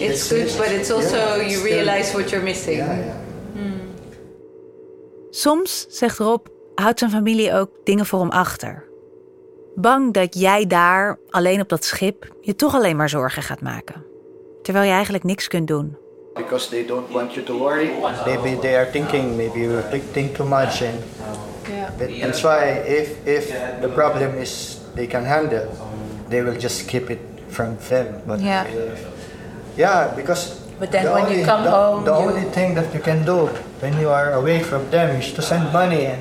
[0.00, 2.78] It's good, but it's also Yeah, you realize what you're missing.
[2.78, 3.14] Yeah, yeah.
[5.30, 8.84] Soms, zegt Rob, houdt zijn familie ook dingen voor hem achter.
[9.74, 14.04] Bang dat jij daar, alleen op dat schip, je toch alleen maar zorgen gaat maken.
[14.62, 15.96] Terwijl je eigenlijk niks kunt doen.
[16.34, 17.90] Because they don't want you to worry.
[18.26, 19.82] Maybe they are thinking, maybe you
[20.12, 21.00] think too much, and
[21.98, 22.20] Yeah.
[22.20, 25.66] that's why if if the problem is they can handle,
[26.28, 28.06] they will just keep it from them.
[28.26, 28.64] But Yeah.
[29.74, 30.52] yeah, because.
[30.78, 33.00] But then the when you only- come the, home, the you- only thing that you
[33.02, 33.48] can do
[33.80, 36.18] when you are away from them is to send money and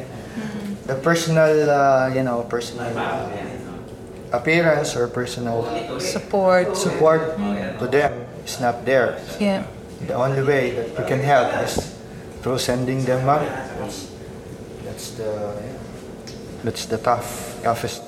[0.85, 3.29] the personal, uh, you know, personal uh,
[4.31, 5.65] appearance or personal
[5.99, 6.77] Support.
[6.77, 7.21] support
[7.79, 8.11] to them
[8.45, 9.17] is not there.
[9.39, 9.63] Yeah.
[10.07, 11.79] The only way that you can help is
[12.41, 13.47] through sending them money.
[13.79, 14.07] That's,
[14.83, 15.53] that's the
[16.63, 18.01] that's the tough toughest.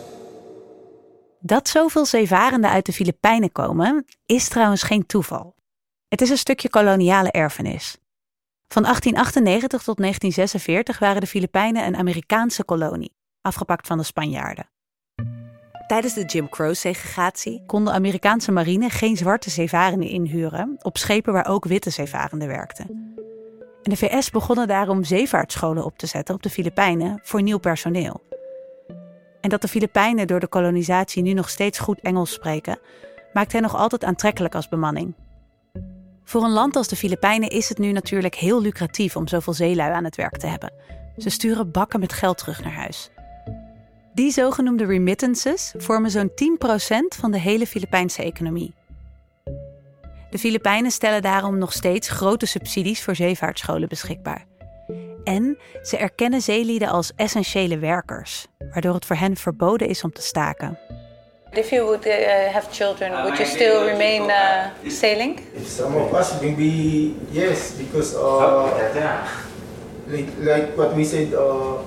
[1.39, 5.55] Dat zoveel zeevarenden uit de Filipijnen komen, is trouwens geen toeval.
[6.07, 7.97] Het is een stukje koloniale erfenis.
[8.73, 14.69] Van 1898 tot 1946 waren de Filipijnen een Amerikaanse kolonie, afgepakt van de Spanjaarden.
[15.87, 21.47] Tijdens de Jim Crow-segregatie kon de Amerikaanse marine geen zwarte zeevarenden inhuren op schepen waar
[21.47, 22.85] ook witte zeevarenden werkten.
[23.83, 28.21] En de VS begonnen daarom zeevaartscholen op te zetten op de Filipijnen voor nieuw personeel.
[29.41, 32.79] En dat de Filipijnen door de kolonisatie nu nog steeds goed Engels spreken,
[33.33, 35.15] maakt hen nog altijd aantrekkelijk als bemanning.
[36.23, 39.91] Voor een land als de Filipijnen is het nu natuurlijk heel lucratief om zoveel zeelui
[39.91, 40.73] aan het werk te hebben.
[41.17, 43.09] Ze sturen bakken met geld terug naar huis.
[44.13, 46.35] Die zogenoemde remittances vormen zo'n 10%
[47.19, 48.73] van de hele Filipijnse economie.
[50.29, 54.45] De Filipijnen stellen daarom nog steeds grote subsidies voor zeevaartscholen beschikbaar.
[55.23, 60.21] En ze erkennen zeelieden als essentiële werkers, waardoor het voor hen verboden is om te
[60.21, 60.77] staken.
[61.55, 65.37] If you would uh, have children, would you still remain uh, sailing?
[65.61, 68.65] Some of us maybe yes because uh,
[70.09, 71.77] like, like what we said uh,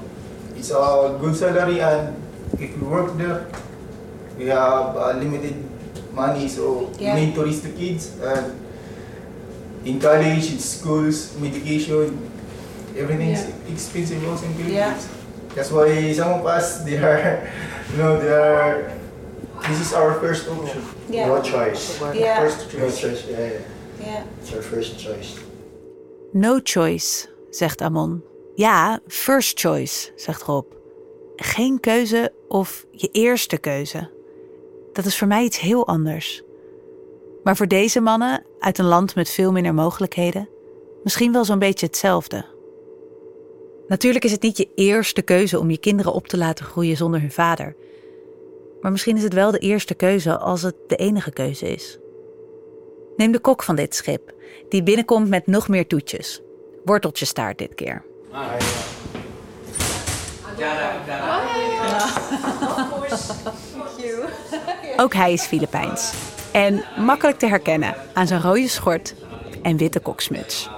[0.56, 2.14] it's a good salary and
[2.60, 3.46] if we work there
[4.38, 5.56] we have uh, limited
[6.14, 7.14] money so Yeah.
[7.14, 8.54] we need to raise the kids and
[9.84, 12.14] in college in schools medication
[12.96, 13.72] everything is Yeah.
[13.74, 15.10] expensive also in Philippines.
[15.10, 15.54] Yeah.
[15.58, 17.42] That's why some of us they are
[17.90, 18.94] you know they are
[19.60, 20.82] this is our first option.
[21.10, 21.26] Yeah.
[21.26, 21.98] No choice.
[22.14, 22.38] Yeah.
[22.38, 23.00] First No choice.
[23.00, 23.24] choice.
[23.30, 23.60] Yeah, yeah.
[23.98, 24.22] Yeah.
[24.40, 25.34] It's our first choice.
[26.32, 28.22] No choice, zegt Amon.
[28.54, 30.66] Ja, first choice, zegt Rob.
[31.36, 34.10] Geen keuze of je eerste keuze.
[34.92, 36.42] Dat is voor mij iets heel anders.
[37.42, 40.48] Maar voor deze mannen, uit een land met veel minder mogelijkheden,
[41.02, 42.44] misschien wel zo'n beetje hetzelfde.
[43.88, 47.20] Natuurlijk is het niet je eerste keuze om je kinderen op te laten groeien zonder
[47.20, 47.76] hun vader.
[48.86, 51.98] Maar misschien is het wel de eerste keuze als het de enige keuze is.
[53.16, 54.32] Neem de kok van dit schip,
[54.68, 56.42] die binnenkomt met nog meer toetjes.
[56.84, 58.04] Worteltjestaart dit keer.
[64.96, 66.12] Ook hij is Filipijns.
[66.52, 69.14] En makkelijk te herkennen aan zijn rode schort
[69.62, 70.70] en witte koksmuts.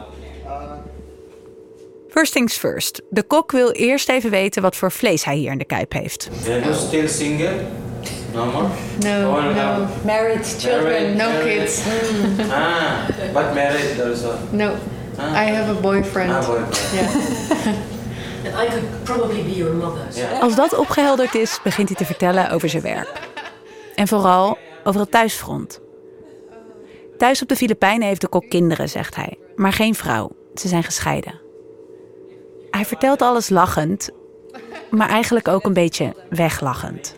[2.08, 3.02] First things first.
[3.10, 6.28] De kok wil eerst even weten wat voor vlees hij hier in de kuip heeft.
[6.46, 7.86] Are you single?
[8.38, 8.68] No more?
[9.04, 9.52] No, Or no.
[9.52, 11.58] have- Married, children, no married.
[11.58, 11.82] kids.
[12.50, 14.30] Ah, but married also.
[14.50, 14.70] No.
[15.18, 15.42] Ah.
[15.42, 16.30] I have a boyfriend.
[16.32, 16.76] Ah, boyfriend.
[16.92, 17.74] Yeah.
[18.46, 20.00] And I could probably be your mother.
[20.14, 20.40] Yeah.
[20.42, 23.12] Als dat opgehelderd is, begint hij te vertellen over zijn werk.
[23.94, 25.80] En vooral over het thuisfront.
[27.16, 30.30] Thuis op de Filipijnen heeft de kok kinderen, zegt hij, maar geen vrouw.
[30.54, 31.40] Ze zijn gescheiden.
[32.70, 34.10] Hij vertelt alles lachend,
[34.90, 37.14] maar eigenlijk ook een beetje weglachend.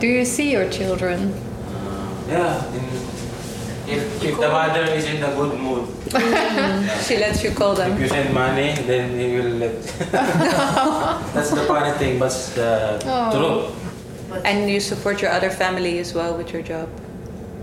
[0.00, 1.32] Do you see your children?
[2.28, 2.64] Yeah.
[2.74, 2.84] In,
[3.88, 5.88] if, if the mother is in a good mood.
[7.06, 7.92] She lets you call them.
[7.92, 9.82] If you send money, then he will let.
[11.34, 13.30] That's the funny thing, but it's the Oh.
[13.34, 14.44] truth.
[14.44, 16.88] And you support your other family as well with your job.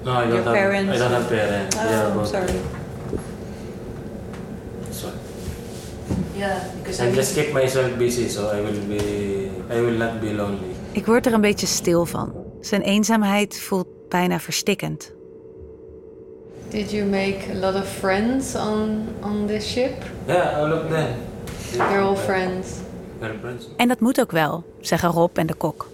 [0.06, 0.54] No, I don't Your have.
[0.54, 0.92] parents?
[0.94, 1.76] I don't have parents.
[1.80, 2.60] Oh, yeah, but sorry.
[4.92, 5.12] So,
[6.36, 9.50] Yeah, because I just keep myself busy, so I will be.
[9.70, 10.76] I will not be lonely.
[11.00, 12.34] Ik word er een beetje stil van.
[12.62, 15.12] Zijn eenzaamheid voelt bijna verstikkend.
[16.70, 19.94] Did you make a lot of friends on on this ship?
[20.28, 21.08] Yeah, all of them.
[21.72, 22.68] They're all friends.
[23.20, 23.68] They're friends.
[23.78, 25.90] En dat moet ook wel, zeggen Rob en de kok.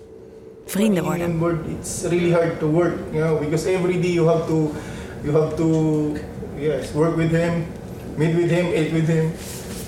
[0.65, 1.47] Vrienden worden.
[1.79, 4.71] It's really hard to work, you know, because every day you have to,
[5.23, 6.11] you have to,
[6.57, 7.65] yes, work with him,
[8.15, 9.31] meet with him, eat with him.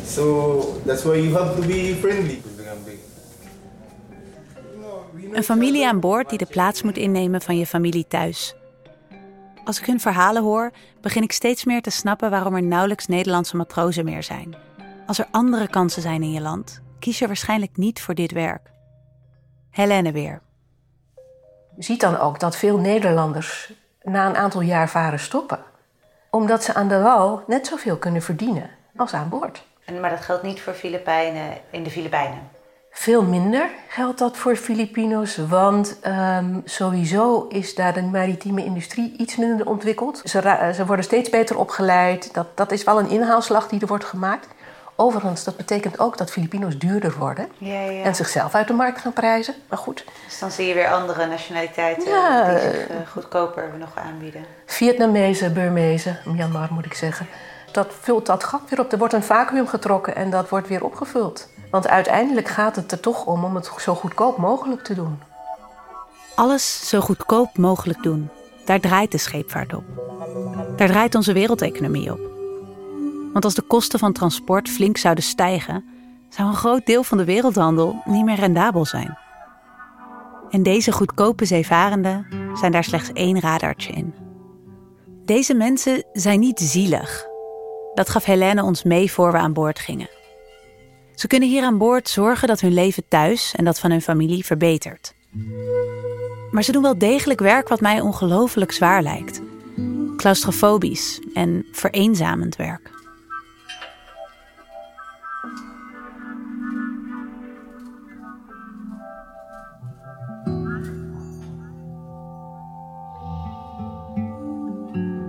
[0.05, 2.41] So that's why you have to be friendly.
[5.37, 8.55] Een familie aan boord die de plaats moet innemen van je familie thuis.
[9.63, 10.71] Als ik hun verhalen hoor,
[11.01, 14.55] begin ik steeds meer te snappen waarom er nauwelijks Nederlandse matrozen meer zijn.
[15.05, 18.71] Als er andere kansen zijn in je land, kies je waarschijnlijk niet voor dit werk.
[19.69, 20.41] Helene weer.
[21.75, 23.73] Je ziet dan ook dat veel Nederlanders
[24.03, 25.59] na een aantal jaar varen stoppen.
[26.29, 29.63] Omdat ze aan de wal net zoveel kunnen verdienen als aan boord.
[29.85, 32.56] En, maar dat geldt niet voor Filipijnen in de Filipijnen.
[32.99, 39.35] Veel minder geldt dat voor Filipino's, want ehm, sowieso is daar de maritieme industrie iets
[39.35, 40.21] minder ontwikkeld.
[40.23, 42.33] Ze, ze worden steeds beter opgeleid.
[42.33, 44.47] Dat, dat is wel een inhaalslag die er wordt gemaakt.
[44.95, 48.03] Overigens, dat betekent ook dat Filipino's duurder worden Ja, ja.
[48.03, 49.53] en zichzelf uit de markt gaan prijzen.
[49.69, 53.91] Maar goed, Dus dan zie je weer andere nationaliteiten Ja, die zich eh, goedkoper nog
[53.95, 54.45] aanbieden.
[54.65, 57.27] Vietnamezen, Burmezen, Myanmar moet ik zeggen.
[57.77, 58.91] Dat vult dat gat weer op.
[58.91, 61.49] Er wordt een vacuüm getrokken en dat wordt weer opgevuld.
[61.71, 65.19] Want uiteindelijk gaat het er toch om om het zo goedkoop mogelijk te doen.
[66.35, 68.29] Alles zo goedkoop mogelijk doen.
[68.65, 69.83] Daar draait de scheepvaart op.
[70.75, 72.19] Daar draait onze wereldeconomie op.
[73.33, 75.85] Want als de kosten van transport flink zouden stijgen,
[76.29, 79.17] zou een groot deel van de wereldhandel niet meer rendabel zijn.
[80.49, 84.13] En deze goedkope zeevarenden zijn daar slechts één radartje in.
[85.25, 87.26] Deze mensen zijn niet zielig.
[87.97, 90.09] Dat gaf Helene ons mee voor we aan boord gingen.
[91.15, 94.45] Ze kunnen hier aan boord zorgen dat hun leven thuis en dat van hun familie
[94.45, 95.13] verbetert.
[96.51, 99.41] Maar ze doen wel degelijk werk wat mij ongelooflijk zwaar lijkt.
[100.17, 102.96] Claustrofobisch en vereenzamend werk.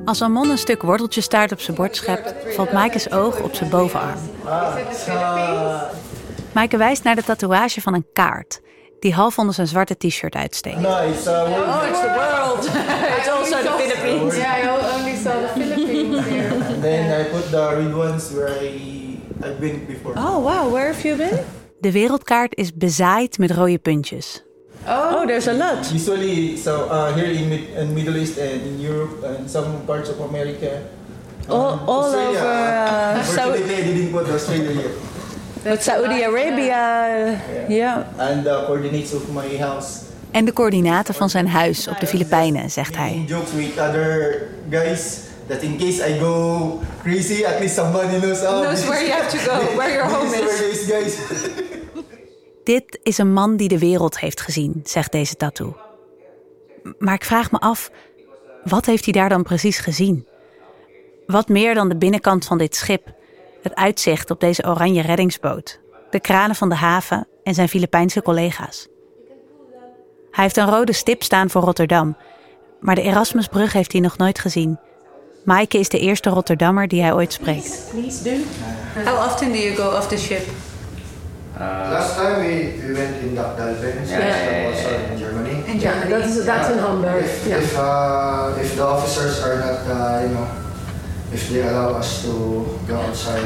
[0.09, 4.19] Als Amon een stuk worteltjestaart op zijn bord schept, valt Maaike's oog op zijn bovenarm.
[6.53, 8.61] Maaike wijst naar de tatoeage van een kaart,
[9.01, 10.81] die half onder zijn zwarte t-shirt uitsteekt.
[10.81, 12.65] No, it's uh, Oh, it's the world.
[13.19, 14.37] it's also the Philippines.
[14.37, 16.55] Yeah, I only saw the Philippines here.
[16.55, 20.15] And then I put the red ones where I I've been before.
[20.19, 20.73] Oh, wow.
[20.73, 21.45] Where have you been?
[21.81, 24.48] De wereldkaart is bezaaid met rode puntjes.
[24.87, 25.91] Oh, there's a lot.
[25.93, 30.09] Usually, so uh, here in, Mid- in Middle East and in Europe and some parts
[30.09, 30.81] of America.
[31.49, 34.91] All, Um, all Australia, over uh, Saudi, I didn't put Australia here.
[35.65, 37.41] but Saudi Arabia.
[37.69, 38.05] Yeah.
[38.19, 40.05] And the coordinates of my house.
[40.31, 43.25] En de coördinaten van zijn huis op de Filipijnen, zegt hij.
[43.27, 48.43] Jokes with other guys that in case I go crazy, at least somebody knows.
[48.43, 50.41] Oh, Knows where you have to go, where your home is.
[50.41, 51.17] Where these guys.
[52.69, 55.77] Dit is een man die de wereld heeft gezien, zegt deze tattoo.
[56.99, 57.91] Maar ik vraag me af,
[58.65, 60.27] wat heeft hij daar dan precies gezien?
[61.27, 63.13] Wat meer dan de binnenkant van dit schip,
[63.63, 68.89] het uitzicht op deze oranje reddingsboot, de kranen van de haven en zijn Filipijnse collega's.
[70.31, 72.17] Hij heeft een rode stip staan voor Rotterdam,
[72.81, 74.79] maar de Erasmusbrug heeft hij nog nooit gezien.
[75.45, 77.93] Maaike is de eerste Rotterdammer die hij ooit spreekt.
[79.05, 80.68] How often do you go off the ship?
[81.59, 84.67] Last time we, we went in Dalben, so Yeah.
[84.67, 85.63] also in Germany.
[85.67, 86.11] In Germany.
[86.11, 87.25] Dat is, dat is in Hamburg.
[87.47, 90.47] If, uh, if the officers are not, uh, you know,
[91.33, 93.43] if they allow us to go outside,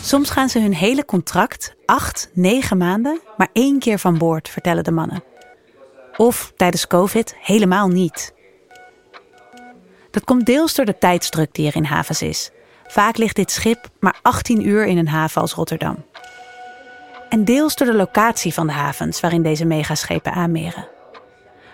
[0.00, 4.84] Soms gaan ze hun hele contract, acht, negen maanden, maar één keer van boord, vertellen
[4.84, 5.22] de mannen.
[6.16, 8.34] Of tijdens COVID helemaal niet.
[10.10, 12.50] Dat komt deels door de tijdsdruk die er in havens is.
[12.86, 16.04] Vaak ligt dit schip maar 18 uur in een haven als Rotterdam.
[17.28, 20.88] En deels door de locatie van de havens waarin deze megaschepen aanmeren.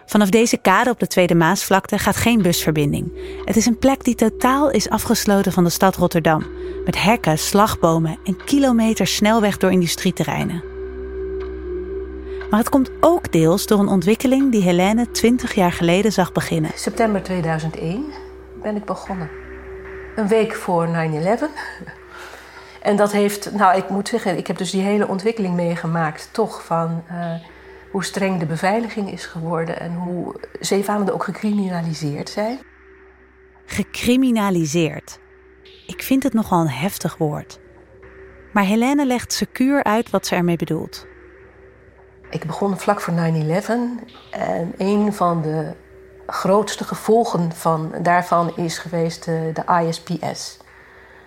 [0.06, 3.12] Vanaf deze kade op de Tweede Maasvlakte gaat geen busverbinding.
[3.44, 6.46] Het is een plek die totaal is afgesloten van de stad Rotterdam.
[6.84, 10.64] Met hekken, slagbomen en kilometers snelweg door industrieterreinen.
[12.50, 16.70] Maar het komt ook deels door een ontwikkeling die Helene 20 jaar geleden zag beginnen.
[16.74, 18.04] September 2001
[18.62, 19.30] ben ik begonnen.
[20.16, 20.90] Een week voor 9-11.
[22.82, 26.64] En dat heeft, nou ik moet zeggen, ik heb dus die hele ontwikkeling meegemaakt, toch
[26.64, 27.34] van uh,
[27.90, 32.58] hoe streng de beveiliging is geworden en hoe zeevarenden ook gecriminaliseerd zijn.
[33.66, 35.18] Gecriminaliseerd.
[35.86, 37.60] Ik vind het nogal een heftig woord.
[38.52, 41.06] Maar Helene legt secuur uit wat ze ermee bedoelt.
[42.30, 43.16] Ik begon vlak voor 9-11
[44.30, 45.74] en een van de
[46.26, 50.58] grootste gevolgen van, daarvan is geweest de, de ISPS.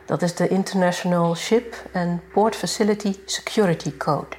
[0.05, 4.35] Dat is de International Ship and Port Facility Security Code.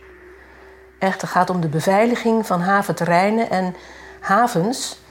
[0.98, 3.74] Echt, het gaat om de beveiliging van haventerreinen en
[4.20, 5.02] havens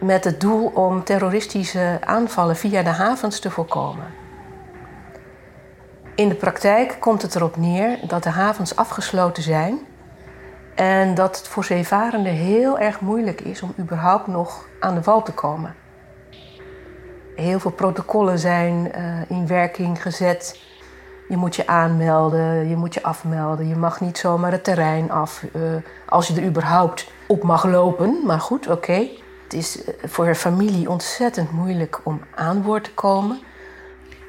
[0.00, 4.06] met het doel om terroristische aanvallen via de havens te voorkomen.
[6.14, 9.78] In de praktijk komt het erop neer dat de havens afgesloten zijn
[10.74, 15.22] en dat het voor zeevarenden heel erg moeilijk is om überhaupt nog aan de wal
[15.22, 15.74] te komen.
[17.34, 20.60] Heel veel protocollen zijn uh, in werking gezet.
[21.28, 23.68] Je moet je aanmelden, je moet je afmelden.
[23.68, 25.62] Je mag niet zomaar het terrein af uh,
[26.08, 28.20] als je er überhaupt op mag lopen.
[28.24, 28.76] Maar goed, oké.
[28.76, 29.18] Okay.
[29.42, 33.40] Het is eh, voor een familie ontzettend moeilijk om aan boord te komen.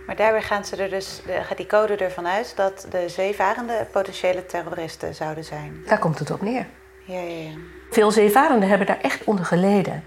[0.05, 4.45] Maar daarbij gaan ze er dus, gaat die code ervan uit dat de zeevarenden potentiële
[4.45, 5.83] terroristen zouden zijn.
[5.85, 6.65] Daar komt het op neer.
[7.05, 7.51] Ja, ja, ja.
[7.89, 10.03] Veel zeevarenden hebben daar echt onder geleden.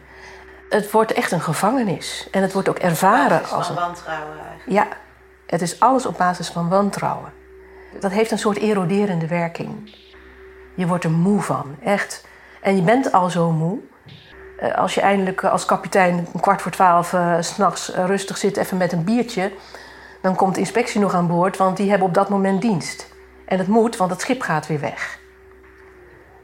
[0.69, 2.29] Het wordt echt een gevangenis.
[2.31, 3.75] En het wordt ook ervaren als als een.
[3.75, 4.71] wantrouwen eigenlijk.
[4.71, 4.87] Ja,
[5.47, 7.33] het is alles op basis van wantrouwen.
[8.01, 9.95] Dat heeft een soort eroderende werking.
[10.75, 12.27] Je wordt er moe van, echt.
[12.61, 13.79] En je bent al zo moe.
[14.59, 18.77] Eh, als je eindelijk als kapitein een kwart voor twaalf uh, s'nachts rustig zit, even
[18.77, 19.53] met een biertje.
[20.23, 23.09] Dan komt de inspectie nog aan boord, want die hebben op dat moment dienst.
[23.45, 25.19] En het moet, want het schip gaat weer weg.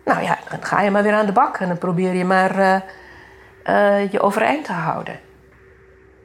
[0.04, 2.58] Nou ja, dan ga je maar weer aan de bak en dan probeer je maar
[2.58, 2.80] uh,
[3.64, 5.20] uh, je overeind te houden.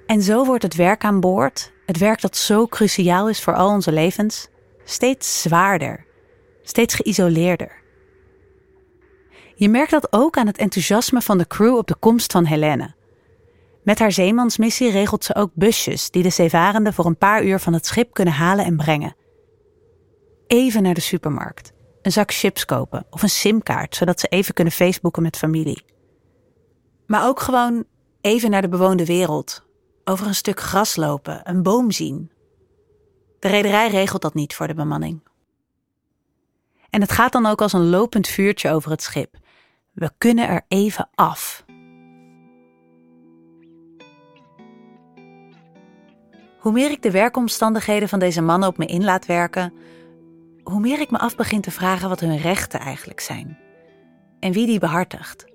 [0.06, 3.70] En zo wordt het werk aan boord, het werk dat zo cruciaal is voor al
[3.70, 4.48] onze levens,
[4.84, 6.06] steeds zwaarder,
[6.64, 7.72] steeds geïsoleerder.
[9.56, 12.96] Je merkt dat ook aan het enthousiasme van de crew op de komst van Helene.
[13.84, 17.74] Met haar zeemansmissie regelt ze ook busjes die de zeevarenden voor een paar uur van
[17.74, 19.16] het schip kunnen halen en brengen.
[20.48, 21.72] Even naar de supermarkt,
[22.02, 25.84] een zak chips kopen of een simkaart zodat ze even kunnen facebooken met familie.
[27.08, 27.86] Maar ook gewoon
[28.22, 29.64] even naar de bewoonde wereld,
[30.04, 32.32] over een stuk gras lopen, een boom zien.
[33.40, 35.22] De rederij regelt dat niet voor de bemanning.
[36.90, 39.36] En het gaat dan ook als een lopend vuurtje over het schip.
[39.92, 41.66] We kunnen er even af.
[46.60, 49.74] Hoe meer ik de werkomstandigheden van deze mannen op me in laat werken,
[50.64, 53.58] hoe meer ik me af begin te vragen wat hun rechten eigenlijk zijn
[54.40, 55.47] en wie die behartigt.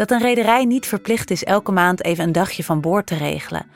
[0.00, 3.66] Dat een rederij niet verplicht is elke maand even een dagje van boord te regelen,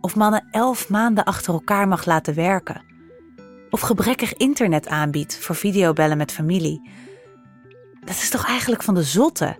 [0.00, 2.84] of mannen elf maanden achter elkaar mag laten werken,
[3.70, 6.90] of gebrekkig internet aanbiedt voor videobellen met familie.
[8.00, 9.56] Dat is toch eigenlijk van de zotte?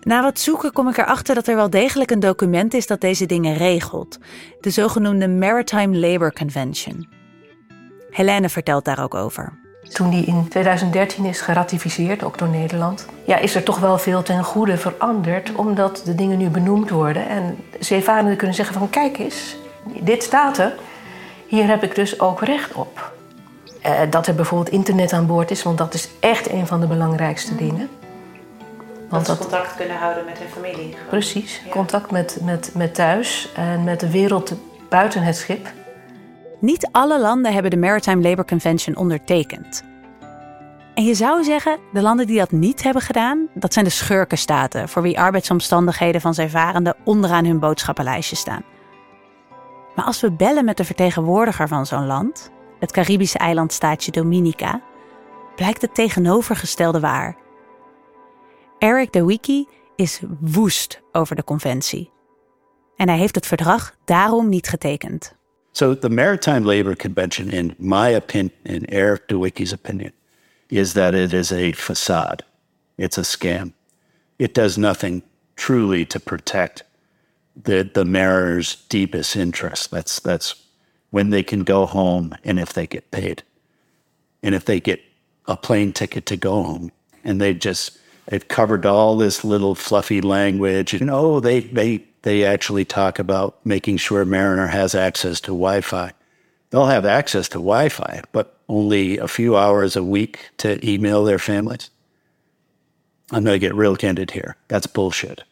[0.00, 3.26] Na wat zoeken kom ik erachter dat er wel degelijk een document is dat deze
[3.26, 4.18] dingen regelt,
[4.60, 7.08] de zogenoemde Maritime Labour Convention.
[8.10, 9.69] Helene vertelt daar ook over.
[9.92, 14.22] Toen die in 2013 is geratificeerd, ook door Nederland, ja, is er toch wel veel
[14.22, 19.18] ten goede veranderd, omdat de dingen nu benoemd worden en zeevarenden kunnen zeggen van kijk
[19.18, 19.56] eens,
[20.00, 20.74] dit staat er,
[21.46, 23.12] hier heb ik dus ook recht op.
[23.86, 26.86] Uh, dat er bijvoorbeeld internet aan boord is, want dat is echt een van de
[26.86, 27.88] belangrijkste dingen.
[29.08, 30.92] Want dat ze contact kunnen houden met hun familie.
[30.92, 31.08] Gewoon.
[31.08, 31.70] Precies, ja.
[31.70, 34.52] contact met, met, met thuis en met de wereld
[34.88, 35.68] buiten het schip.
[36.60, 39.84] Niet alle landen hebben de Maritime Labour Convention ondertekend.
[40.94, 44.88] En je zou zeggen, de landen die dat niet hebben gedaan, dat zijn de schurkenstaten,
[44.88, 48.64] voor wie arbeidsomstandigheden van zeevarenden onderaan hun boodschappenlijstje staan.
[49.94, 54.80] Maar als we bellen met de vertegenwoordiger van zo'n land, het Caribische eilandstaatje Dominica,
[55.56, 57.36] blijkt het tegenovergestelde waar.
[58.78, 62.12] Eric de Wiki is woest over de conventie.
[62.96, 65.38] En hij heeft het verdrag daarom niet getekend.
[65.72, 70.12] So the Maritime Labor Convention, in my opinion, in Eric DeWicky's opinion,
[70.68, 72.44] is that it is a facade.
[72.98, 73.72] It's a scam.
[74.38, 75.22] It does nothing
[75.56, 76.82] truly to protect
[77.56, 79.86] the, the mariners' deepest interests.
[79.86, 80.54] That's, that's
[81.10, 83.42] when they can go home and if they get paid.
[84.42, 85.00] And if they get
[85.46, 86.92] a plane ticket to go home,
[87.24, 90.94] and they just they've covered all this little fluffy language.
[90.94, 96.12] And oh, they they they actually talk about making sure Mariner has access to Wi-Fi.
[96.70, 101.38] They'll have access to Wi-Fi, but only a few hours a week to email their
[101.38, 101.90] families.
[103.32, 104.56] I'm going to get real candid here.
[104.68, 105.44] That's bullshit.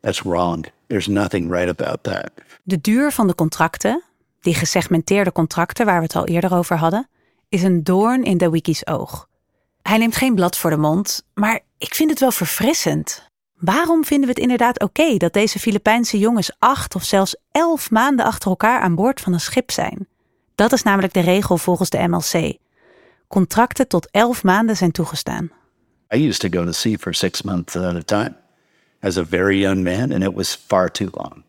[0.00, 0.66] That's wrong.
[0.88, 2.32] There's nothing right about that.
[2.62, 4.02] De duur van de contracten,
[4.40, 7.08] die gesegmenteerde contracten waar we het al eerder over hadden,
[7.48, 9.28] is een doorn in de wiki's oog.
[9.82, 13.30] Hij neemt geen blad voor de mond, maar ik vind het wel verfrissend.
[13.64, 18.24] Waarom vinden we het inderdaad oké dat deze Filipijnse jongens acht of zelfs elf maanden
[18.24, 20.06] achter elkaar aan boord van een schip zijn?
[20.54, 22.56] Dat is namelijk de regel volgens de MLC.
[23.28, 25.50] Contracten tot elf maanden zijn toegestaan.
[26.14, 28.34] I used to go to sea for six months at a time
[29.00, 31.42] as a very young man, and it was far too long.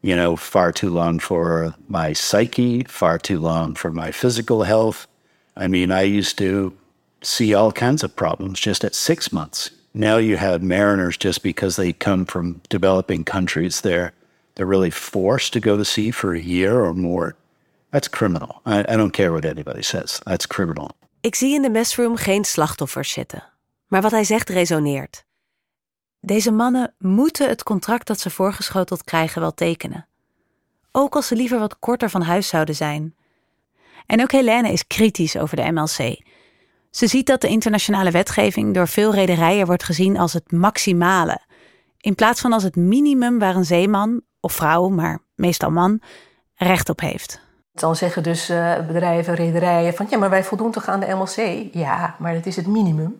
[0.00, 5.06] You know, far too long for my psyche, far too long for my physical health.
[5.64, 6.72] I mean, I used to
[7.20, 9.70] see all kinds of problems just at six months.
[9.92, 14.12] Now you have mariners just because they come from developing countries, they're
[14.54, 17.34] they're really forced to go to sea for a year or more.
[17.90, 18.60] That's criminal.
[18.66, 20.20] I, I don't care what anybody says.
[20.24, 20.90] That's criminal.
[21.20, 23.44] Ik zie in de messroom geen slachtoffers zitten.
[23.86, 25.24] Maar wat hij zegt resoneert.
[26.20, 30.06] Deze mannen moeten het contract dat ze voorgeschoteld krijgen wel tekenen.
[30.92, 33.14] Ook als ze liever wat korter van huis zouden zijn.
[34.06, 36.20] En ook Helene is kritisch over de MLC.
[36.92, 41.40] Ze ziet dat de internationale wetgeving door veel rederijen wordt gezien als het maximale,
[42.00, 46.00] in plaats van als het minimum waar een zeeman of vrouw, maar meestal man,
[46.54, 47.40] recht op heeft.
[47.72, 51.68] Dan zeggen dus uh, bedrijven, rederijen van ja, maar wij voldoen toch aan de MLC?
[51.74, 53.18] Ja, maar dat is het minimum.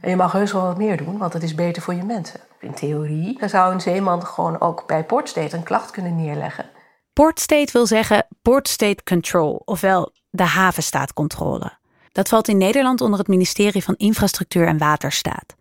[0.00, 2.40] En je mag heus wel wat meer doen, want het is beter voor je mensen.
[2.60, 6.64] In theorie dan zou een zeeman gewoon ook bij Port State een klacht kunnen neerleggen.
[7.12, 11.80] Port State wil zeggen Port State Control, ofwel de havenstaatcontrole.
[12.12, 15.54] Dat valt in Nederland onder het ministerie van Infrastructuur en Waterstaat.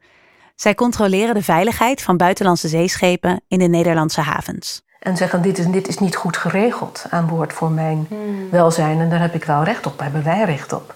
[0.56, 4.82] Zij controleren de veiligheid van buitenlandse zeeschepen in de Nederlandse havens.
[5.00, 8.08] En zeggen: dit is, dit is niet goed geregeld aan boord voor mijn
[8.52, 9.00] welzijn.
[9.00, 10.94] En daar heb ik wel recht op, daar hebben wij recht op.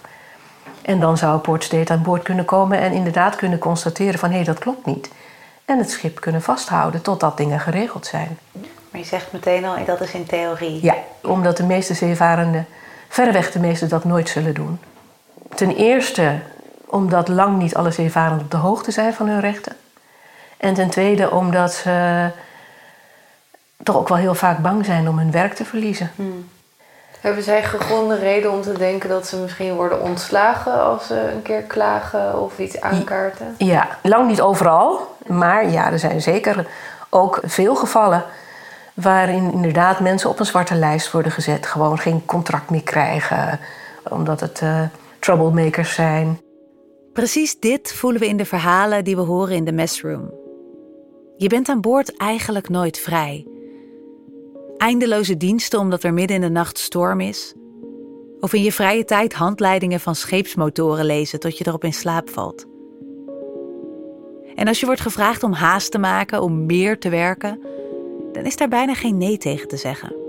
[0.82, 4.36] En dan zou Port State aan boord kunnen komen en inderdaad kunnen constateren van hé,
[4.36, 5.10] hey, dat klopt niet.
[5.64, 8.38] En het schip kunnen vasthouden totdat dingen geregeld zijn.
[8.90, 10.82] Maar je zegt meteen al, dat is in theorie.
[10.82, 12.66] Ja, omdat de meeste zeevarenden,
[13.08, 14.78] verreweg de meeste, dat nooit zullen doen.
[15.54, 16.38] Ten eerste
[16.86, 19.76] omdat lang niet alle zeevarenden op de hoogte zijn van hun rechten.
[20.56, 22.28] En ten tweede omdat ze
[23.82, 26.10] toch ook wel heel vaak bang zijn om hun werk te verliezen.
[26.16, 26.48] Hmm.
[27.20, 31.42] Hebben zij gegronde reden om te denken dat ze misschien worden ontslagen als ze een
[31.42, 33.54] keer klagen of iets aankaarten?
[33.58, 35.16] Ja, lang niet overal.
[35.26, 36.66] Maar ja, er zijn zeker
[37.08, 38.24] ook veel gevallen
[38.94, 41.66] waarin inderdaad mensen op een zwarte lijst worden gezet.
[41.66, 43.60] Gewoon geen contract meer krijgen,
[44.08, 44.80] omdat het uh,
[45.18, 46.40] troublemakers zijn.
[47.12, 50.30] Precies dit voelen we in de verhalen die we horen in de messroom.
[51.36, 53.46] Je bent aan boord eigenlijk nooit vrij.
[54.76, 57.54] Eindeloze diensten omdat er midden in de nacht storm is.
[58.40, 62.66] Of in je vrije tijd handleidingen van scheepsmotoren lezen tot je erop in slaap valt.
[64.54, 67.60] En als je wordt gevraagd om haast te maken, om meer te werken,
[68.32, 70.25] dan is daar bijna geen nee tegen te zeggen.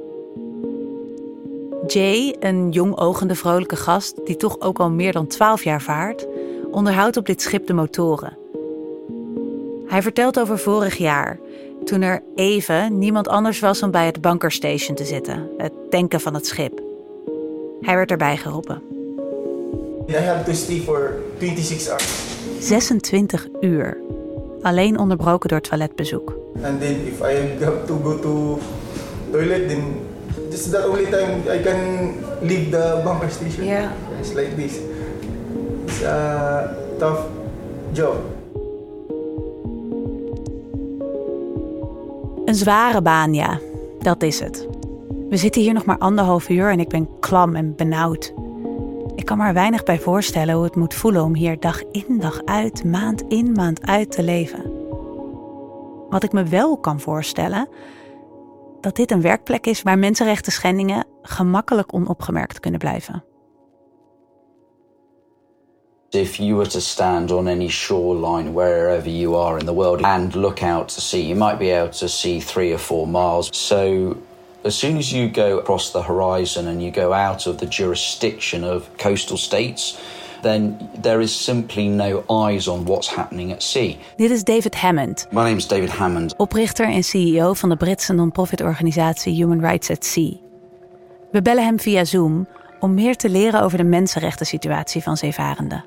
[1.87, 6.27] Jay, een jong ogende vrolijke gast die toch ook al meer dan 12 jaar vaart,
[6.71, 8.37] onderhoudt op dit schip de motoren.
[9.87, 11.39] Hij vertelt over vorig jaar,
[11.83, 16.33] toen er even niemand anders was om bij het bunkerstation te zitten, het tanken van
[16.33, 16.81] het schip.
[17.81, 18.81] Hij werd erbij geroepen.
[20.09, 22.25] I have to stay for 26 hours.
[22.59, 23.97] 26 uur.
[24.61, 26.37] Alleen onderbroken door toiletbezoek.
[26.63, 28.59] And then if I have to go to
[29.31, 30.06] toilet, then
[30.57, 33.65] this is the only time I can leave the bunker station.
[33.65, 33.91] Yeah.
[34.19, 34.79] It's like this.
[35.85, 37.19] It's a tough
[37.93, 38.15] job.
[42.45, 43.59] Een zware baan, ja.
[43.99, 44.67] Dat is het.
[45.29, 48.33] We zitten hier nog maar anderhalf uur en ik ben klam en benauwd.
[49.15, 52.17] Ik kan me er weinig bij voorstellen hoe het moet voelen om hier dag in
[52.19, 54.71] dag uit, maand in maand uit te leven.
[56.09, 57.67] Wat ik me wel kan voorstellen,
[58.81, 63.23] dat dit een werkplek is waar mensenrechten schendingen gemakkelijk onopgemerkt kunnen blijven.
[66.09, 70.35] If you were to stand on any shoreline wherever you are in the world and
[70.35, 73.49] look out to sea, you might be able to see three or four miles.
[73.51, 74.15] So,
[74.63, 78.63] as soon as you go across the horizon and you go out of the jurisdiction
[78.63, 79.97] of coastal states,
[80.41, 83.97] then there is simply no eyes on what's happening at sea.
[84.15, 85.27] Dit is David Hammond.
[85.31, 86.35] My name is David Hammond.
[86.37, 90.39] Oprichter en CEO van de Britse non-profit organisatie Human Rights at Sea.
[91.31, 92.47] We bellen hem via Zoom
[92.79, 95.83] om meer te leren over de mensenrechten situatie van zeevarenden.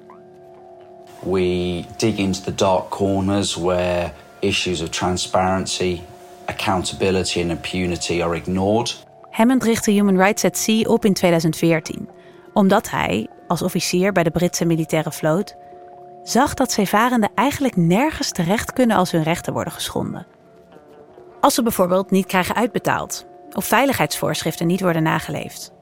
[1.22, 6.00] We dig into the dark corners where issues of transparency,
[6.44, 9.04] accountability, and impunity are ignored.
[9.30, 12.08] Hammond richtte Human Rights at Sea op in 2014,
[12.52, 15.56] omdat hij, als officier bij de Britse militaire vloot,
[16.22, 20.26] zag dat zeevarenden eigenlijk nergens terecht kunnen als hun rechten worden geschonden.
[21.40, 25.72] Als ze bijvoorbeeld niet krijgen uitbetaald of veiligheidsvoorschriften niet worden nageleefd.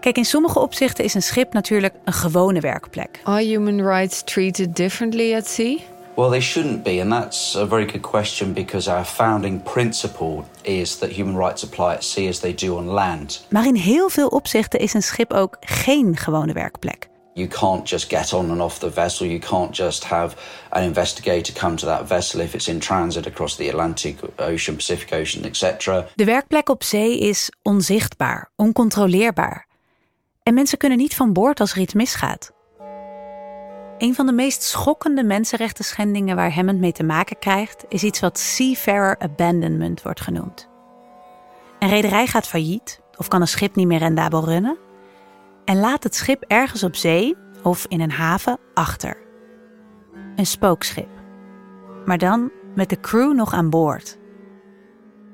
[0.00, 3.20] Kijk, in sommige opzichten is een schip natuurlijk een gewone werkplek.
[3.24, 5.76] Are human rights treated differently at sea?
[6.16, 10.98] Well, they shouldn't be, and that's a very good question because our founding principle is
[10.98, 13.46] that human rights apply at sea as they do on land.
[13.50, 17.08] Maar in heel veel opzichten is een schip ook geen gewone werkplek.
[17.32, 19.26] You can't just get on and off the vessel.
[19.26, 20.36] You can't just have
[20.70, 25.12] an investigator come to that vessel if it's in transit across the Atlantic Ocean, Pacific
[25.12, 26.04] Ocean, etc.
[26.14, 29.66] De werkplek op zee is onzichtbaar, oncontroleerbaar.
[30.42, 32.55] En mensen kunnen niet van boord als er iets misgaat.
[33.98, 38.20] Een van de meest schokkende mensenrechten schendingen waar Hammond mee te maken krijgt, is iets
[38.20, 40.68] wat Seafarer Abandonment wordt genoemd.
[41.78, 44.76] Een rederij gaat failliet of kan een schip niet meer rendabel runnen
[45.64, 49.16] en laat het schip ergens op zee of in een haven achter.
[50.36, 51.08] Een spookschip.
[52.04, 54.18] Maar dan met de crew nog aan boord.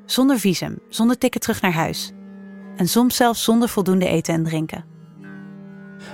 [0.04, 2.12] Zonder visum, zonder ticket terug naar huis.
[2.76, 4.91] En soms zelfs zonder voldoende eten en drinken.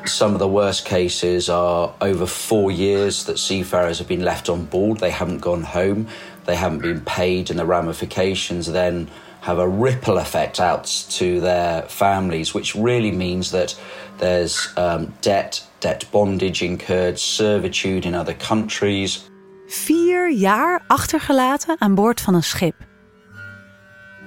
[0.04, 4.64] Some of the worst cases are over four years that seafarers have been left on
[4.64, 4.98] board.
[4.98, 6.06] They haven't gone home,
[6.44, 9.08] they haven't been paid, and the ramifications then
[9.40, 13.76] have a ripple effect out to their families, which really means that
[14.18, 19.28] there's um, debt, debt bondage incurred, servitude in other countries.
[19.66, 22.74] Vier jaar achtergelaten aan boord van een schip.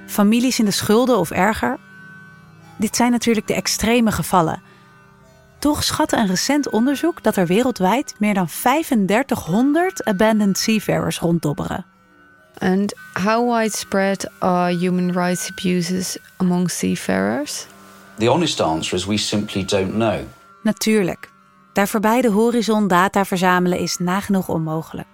[0.06, 1.78] Families in de schulden of erger.
[2.78, 4.62] Dit zijn natuurlijk de extreme gevallen.
[5.62, 11.84] Toch schatte een recent onderzoek dat er wereldwijd meer dan 3500 abandoned seafarers ronddobberen.
[12.58, 17.66] And how widespread are human rights abuses among seafarers?
[18.18, 20.18] The honest answer is we simply don't know.
[20.62, 21.30] Natuurlijk.
[21.72, 25.08] Daar voorbij de horizon data verzamelen is nagenoeg onmogelijk.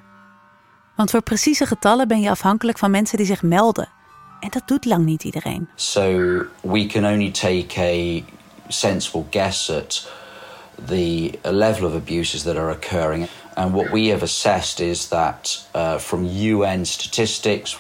[0.97, 3.89] Want voor precieze getallen ben je afhankelijk van mensen die zich melden.
[4.41, 5.69] En dat doet lang niet iedereen.
[5.75, 6.03] So
[6.61, 8.23] we can only take a
[8.69, 10.18] sensible guess at
[10.87, 13.29] the level of abuses that are occurring.
[13.57, 17.79] And what we have assessed is that uh, from UN statistics,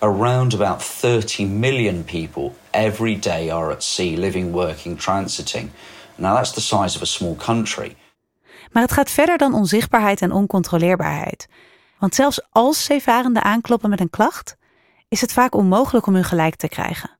[0.00, 5.70] around about 30 million people every day are at sea, living, working, transiting.
[6.16, 7.96] Now that's the size of a small country.
[8.72, 11.48] Maar het gaat verder dan onzichtbaarheid en oncontroleerbaarheid.
[11.98, 14.56] Want zelfs als zeevarenden aankloppen met een klacht,
[15.08, 17.10] is het vaak onmogelijk om hun gelijk te krijgen.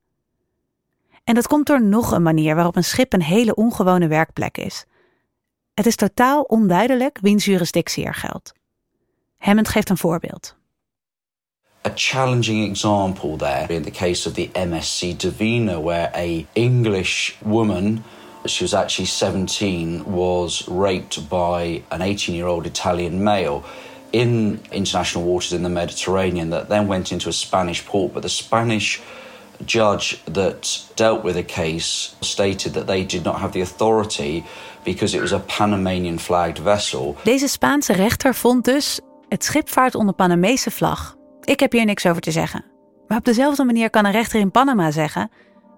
[1.24, 4.86] En dat komt door nog een manier waarop een schip een hele ongewone werkplek is.
[5.78, 8.52] Het is totaal onduidelijk wiens jurisdictie er geldt.
[9.36, 10.56] Hammond geeft een voorbeeld.
[11.86, 18.04] A challenging example there in the case of the MSC Divina, where a English woman,
[18.44, 23.62] she was actually 17, was raped by an 18-year-old Italian male
[24.10, 28.28] in international waters in the Mediterranean that then went into a Spanish port, but the
[28.28, 29.00] Spanish
[29.64, 34.44] judge that dealt with the case stated that they did not have the authority
[34.82, 37.16] because it was a Panamanian flagged vessel.
[37.22, 41.16] Deze Spaanse rechter vond dus: het schip vaart onder Panamese vlag.
[41.44, 42.64] Ik heb hier niks over te zeggen.
[43.06, 45.30] Maar op dezelfde manier kan een rechter in Panama zeggen: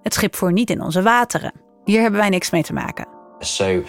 [0.02, 1.52] het schip voert niet in onze wateren.
[1.84, 3.06] Hier hebben wij niks mee te maken.
[3.38, 3.82] So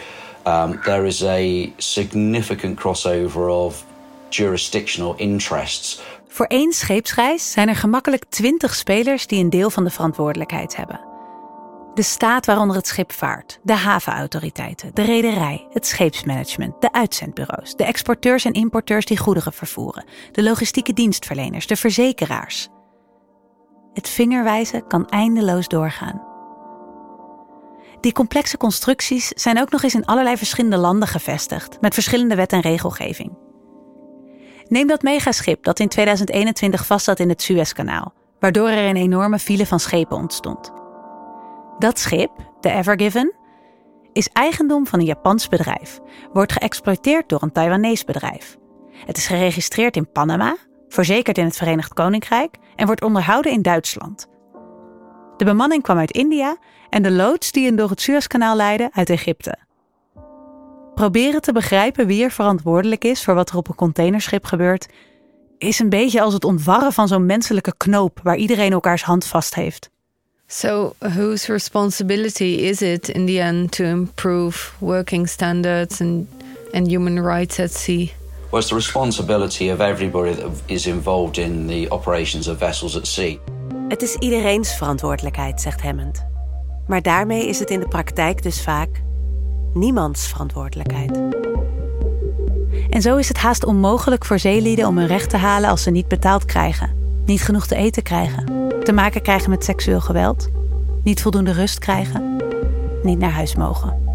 [0.47, 3.85] um, there is a significant crossover of
[4.29, 6.01] jurisdictional interests.
[6.33, 10.99] Voor één scheepsreis zijn er gemakkelijk 20 spelers die een deel van de verantwoordelijkheid hebben.
[11.93, 17.83] De staat waaronder het schip vaart, de havenautoriteiten, de rederij, het scheepsmanagement, de uitzendbureaus, de
[17.83, 22.69] exporteurs en importeurs die goederen vervoeren, de logistieke dienstverleners, de verzekeraars.
[23.93, 26.21] Het vingerwijzen kan eindeloos doorgaan.
[27.99, 32.51] Die complexe constructies zijn ook nog eens in allerlei verschillende landen gevestigd, met verschillende wet
[32.51, 33.49] en regelgeving.
[34.71, 39.65] Neem dat megaschip dat in 2021 vastzat in het Suezkanaal, waardoor er een enorme file
[39.65, 40.71] van schepen ontstond.
[41.79, 43.33] Dat schip, de Evergiven,
[44.13, 45.99] is eigendom van een Japans bedrijf,
[46.33, 48.57] wordt geëxploiteerd door een Taiwanese bedrijf.
[49.05, 50.57] Het is geregistreerd in Panama,
[50.87, 54.27] verzekerd in het Verenigd Koninkrijk en wordt onderhouden in Duitsland.
[55.37, 56.57] De bemanning kwam uit India
[56.89, 59.57] en de loods die hen door het Suezkanaal leidde uit Egypte.
[60.95, 64.87] Proberen te begrijpen wie er verantwoordelijk is voor wat er op een containerschip gebeurt,
[65.57, 69.55] is een beetje als het ontwarren van zo'n menselijke knoop waar iedereen elkaars hand vast
[69.55, 69.89] heeft.
[70.47, 76.27] So, whose responsibility is it in the end to improve working standards and,
[76.71, 78.11] and human rights at sea?
[78.49, 83.07] Well, it's the responsibility of everybody that is involved in the operations of vessels at
[83.07, 83.39] sea.
[83.87, 86.25] Het is iedereens verantwoordelijkheid, zegt Hammond.
[86.87, 89.01] Maar daarmee is het in de praktijk dus vaak
[89.73, 91.19] niemands verantwoordelijkheid.
[92.89, 95.91] En zo is het haast onmogelijk voor zeelieden om hun recht te halen als ze
[95.91, 96.89] niet betaald krijgen,
[97.25, 100.49] niet genoeg te eten krijgen, te maken krijgen met seksueel geweld,
[101.03, 102.35] niet voldoende rust krijgen,
[103.03, 104.10] niet naar huis mogen.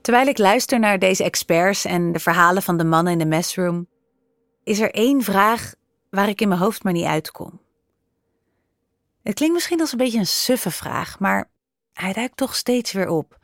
[0.00, 3.88] Terwijl ik luister naar deze experts en de verhalen van de mannen in de messroom,
[4.64, 5.74] is er één vraag
[6.10, 7.60] waar ik in mijn hoofd maar niet uitkom.
[9.22, 11.50] Het klinkt misschien als een beetje een suffe vraag, maar
[11.92, 13.38] hij duikt toch steeds weer op.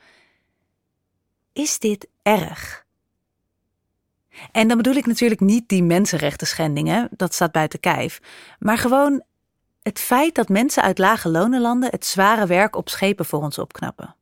[1.53, 2.85] Is dit erg?
[4.53, 8.21] En dan bedoel ik natuurlijk niet die mensenrechten schendingen, dat staat buiten kijf,
[8.59, 9.23] maar gewoon
[9.83, 14.15] het feit dat mensen uit lage lonenlanden het zware werk op schepen voor ons opknappen.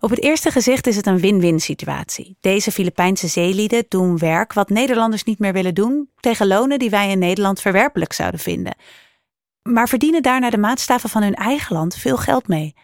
[0.00, 2.36] Op het eerste gezicht is het een win-win situatie.
[2.40, 7.10] Deze Filipijnse zeelieden doen werk wat Nederlanders niet meer willen doen, tegen lonen die wij
[7.10, 8.76] in Nederland verwerpelijk zouden vinden.
[9.62, 12.74] Maar verdienen daar naar de maatstaven van hun eigen land veel geld mee.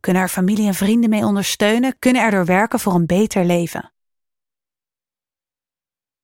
[0.00, 3.92] Kunnen er familie en vrienden mee ondersteunen, kunnen erdoor werken voor een beter leven.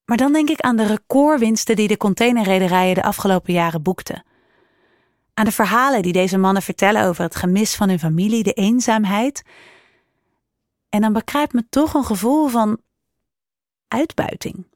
[0.04, 4.24] Maar dan denk ik aan de recordwinsten die de containerrederijen de afgelopen jaren boekten.
[5.34, 9.42] Aan de verhalen die deze mannen vertellen over het gemis van hun familie, de eenzaamheid
[10.90, 12.80] en dan bekruipt me toch een gevoel van
[13.88, 14.66] uitbuiting.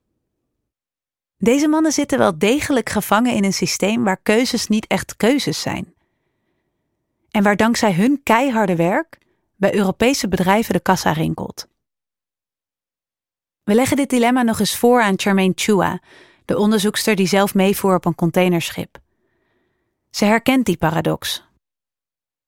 [1.39, 5.95] Deze mannen zitten wel degelijk gevangen in een systeem waar keuzes niet echt keuzes zijn.
[7.31, 9.19] En waar dankzij hun keiharde werk
[9.57, 11.69] bij Europese bedrijven de kassa rinkelt.
[13.65, 16.01] We leggen dit dilemma nog eens voor aan Charmaine Chua,
[16.45, 18.99] de onderzoekster die zelf meevoer op een containerschip.
[20.11, 21.45] Ze herkent die paradox.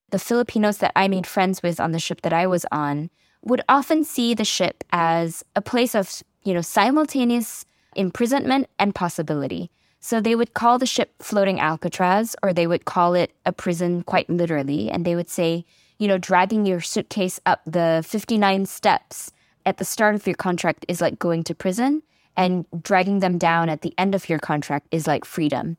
[0.09, 3.11] The Filipinos that I made friends with on the ship that I was on
[3.47, 9.71] would often see the ship as a place of, you know, simultaneous imprisonment and possibility.
[10.01, 14.03] So they would call the ship floating Alcatraz, or they would call it a prison
[14.03, 14.91] quite literally.
[14.91, 15.65] And they would say,
[15.99, 19.33] you know, dragging your suitcase up the 59 steps
[19.65, 22.03] at the start of your contract is like going to prison,
[22.37, 25.77] and dragging them down at the end of your contract is like freedom.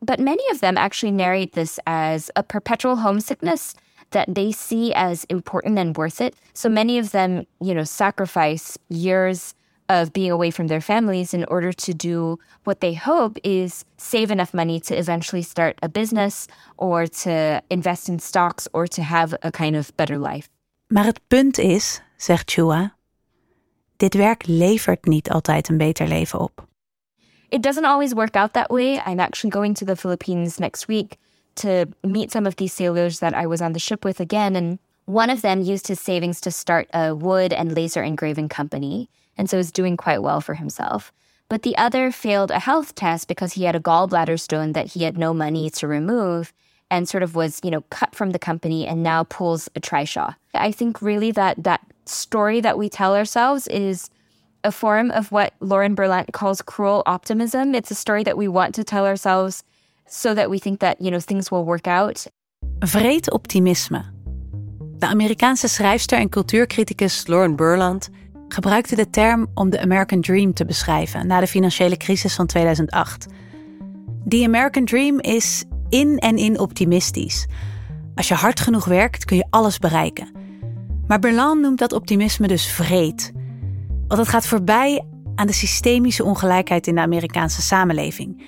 [0.00, 3.74] But many of them actually narrate this as a perpetual homesickness
[4.14, 6.34] that they see as important and worth it.
[6.54, 9.54] So many of them, you know, sacrifice years
[9.88, 14.30] of being away from their families in order to do what they hope is save
[14.30, 16.46] enough money to eventually start a business
[16.76, 20.48] or to invest in stocks or to have a kind of better life.
[20.86, 22.96] Maar het punt is, zegt Chua,
[23.96, 26.66] dit werk levert niet altijd een beter leven op.
[27.48, 28.94] It doesn't always work out that way.
[29.06, 31.16] I'm actually going to the Philippines next week
[31.56, 34.56] to meet some of these sailors that I was on the ship with again.
[34.56, 39.08] And one of them used his savings to start a wood and laser engraving company,
[39.36, 41.12] and so is doing quite well for himself.
[41.48, 45.04] But the other failed a health test because he had a gallbladder stone that he
[45.04, 46.52] had no money to remove
[46.90, 50.34] and sort of was, you know, cut from the company and now pulls a trishaw.
[50.54, 54.10] I think really that that story that we tell ourselves is
[54.62, 57.74] a form of what Lauren Berlant calls cruel optimism.
[57.74, 59.64] It's a story that we want to tell ourselves
[60.08, 62.26] so that we think that, you know, things will work out.
[62.78, 64.04] Vreed optimisme.
[64.98, 68.08] De Amerikaanse schrijfster en cultuurcriticus Lauren Burland
[68.48, 73.26] gebruikte de term om de American Dream te beschrijven na de financiële crisis van 2008.
[74.24, 77.46] Die American Dream is in en in optimistisch.
[78.14, 80.28] Als je hard genoeg werkt, kun je alles bereiken.
[81.06, 83.32] Maar Berland noemt dat optimisme dus vreed.
[84.08, 88.42] Want het gaat voorbij aan de systemische ongelijkheid in de Amerikaanse samenleving.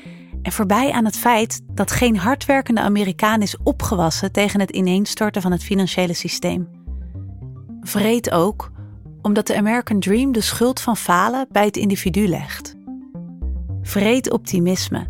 [0.47, 5.53] En voorbij aan het feit dat geen hardwerkende Amerikaan is opgewassen tegen het ineenstorten van
[5.53, 6.69] het financiële systeem.
[7.81, 8.71] Vreed ook
[9.23, 12.75] omdat de American Dream de schuld van falen bij het individu legt.
[13.83, 15.07] Vreed optimisme.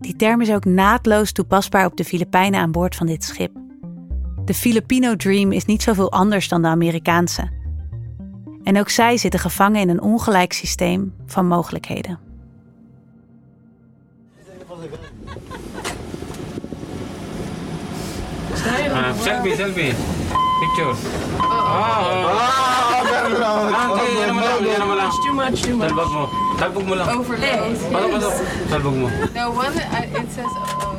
[0.00, 3.52] Die term is ook naadloos toepasbaar op de Filipijnen aan boord van dit schip.
[4.44, 7.50] De Filipino Dream is niet zoveel anders dan de Amerikaanse.
[8.62, 12.29] En ook zij zitten gevangen in een ongelijk systeem van mogelijkheden.
[26.94, 27.18] Lang.
[27.18, 27.90] Overload.
[27.90, 28.32] Patok, patok.
[28.68, 29.08] Salbag mo.
[29.34, 30.90] No one, uh, it says oh.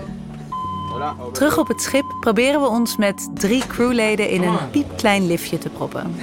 [1.31, 5.69] Terug op het schip proberen we ons met drie crewleden in een piepklein liftje te
[5.69, 6.15] proppen.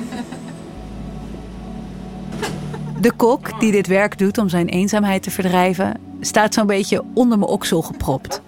[3.01, 7.39] De kok, die dit werk doet om zijn eenzaamheid te verdrijven, staat zo'n beetje onder
[7.39, 8.41] mijn oksel gepropt.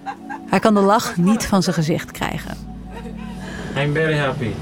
[0.45, 2.60] Hij kan de lach niet van zijn gezicht krijgen.
[3.75, 4.55] I'm very happy.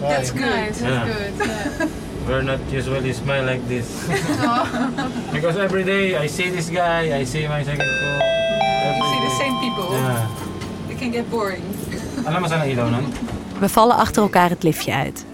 [0.00, 0.42] That's good.
[0.42, 1.06] That's Yeah.
[1.06, 1.32] good.
[1.38, 1.88] Yeah.
[2.28, 3.86] We're not usually smile like this.
[5.32, 8.22] because every day I see this guy, I see my second cook.
[8.96, 9.88] You see the same people.
[9.92, 10.90] Yeah.
[10.90, 11.62] It can get boring.
[12.26, 13.06] Alam ang ilaw nun?
[13.60, 15.24] We vallen achter elkaar het liftje uit.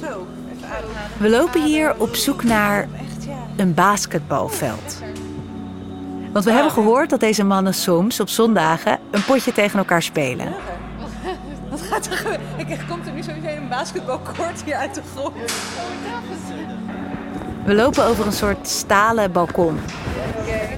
[0.00, 0.26] Zo.
[1.18, 2.88] We lopen hier op zoek naar
[3.56, 5.02] een basketbalveld.
[6.32, 10.52] Want we hebben gehoord dat deze mannen soms op zondagen een potje tegen elkaar spelen.
[11.90, 12.46] Wat gaat er gebeuren?
[12.56, 15.34] Ik komt er nu sowieso een basketbalcourt hier uit de grond.
[17.64, 19.78] We lopen over een soort stalen balkon.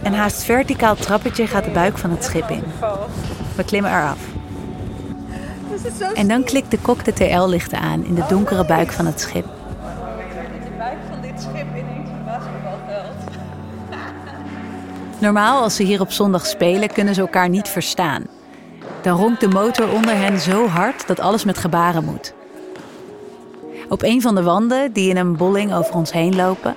[0.02, 2.62] Een haast verticaal trappetje gaat de buik van het schip in.
[3.56, 4.18] We klimmen eraf.
[6.14, 9.44] En dan klikt de kok de TL-lichten aan in de donkere buik van het schip.
[9.44, 13.14] De buik van dit schip ineens een basketbalveld.
[15.18, 18.24] Normaal, als ze hier op zondag spelen, kunnen ze elkaar niet verstaan.
[19.03, 22.34] Dan ronkt de motor onder hen zo hard dat alles met gebaren moet.
[23.88, 26.74] Op een van de wanden, die in een bolling over ons heen lopen,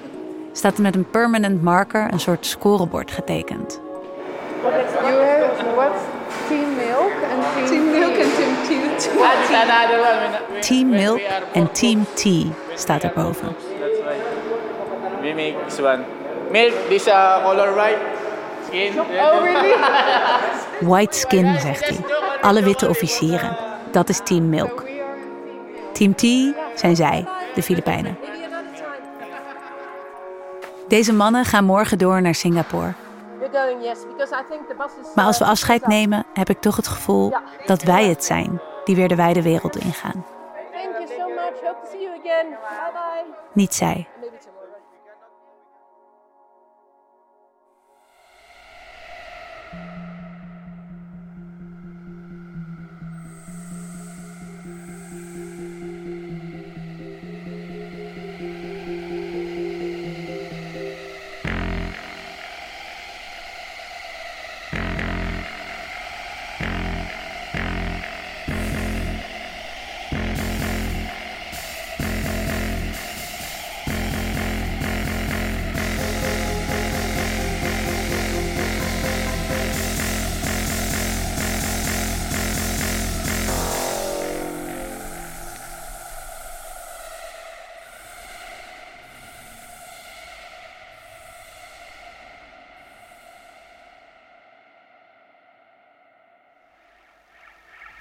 [0.52, 3.82] staat er met een permanent marker een soort scorebord getekend.
[4.62, 6.02] You have what's
[6.48, 8.84] team milk and team, Team milk and team tea.
[10.62, 11.20] Team Milk
[11.54, 12.46] en Team Tea
[12.76, 13.56] staat erboven.
[15.22, 16.04] We make this one.
[16.52, 18.23] Milk, this uh, color white.
[18.74, 19.00] Skin.
[19.00, 19.76] Oh, really?
[20.80, 21.98] White skin, zegt hij.
[22.42, 23.58] Alle witte officieren.
[23.92, 24.86] Dat is Team Milk.
[25.92, 28.18] Team Tea zijn zij, de Filipijnen.
[30.88, 32.94] Deze mannen gaan morgen door naar Singapore.
[35.16, 37.34] Maar als we afscheid nemen, heb ik toch het gevoel
[37.66, 40.26] dat wij het zijn die weer de wijde wereld ingaan.
[43.56, 44.13] Thank you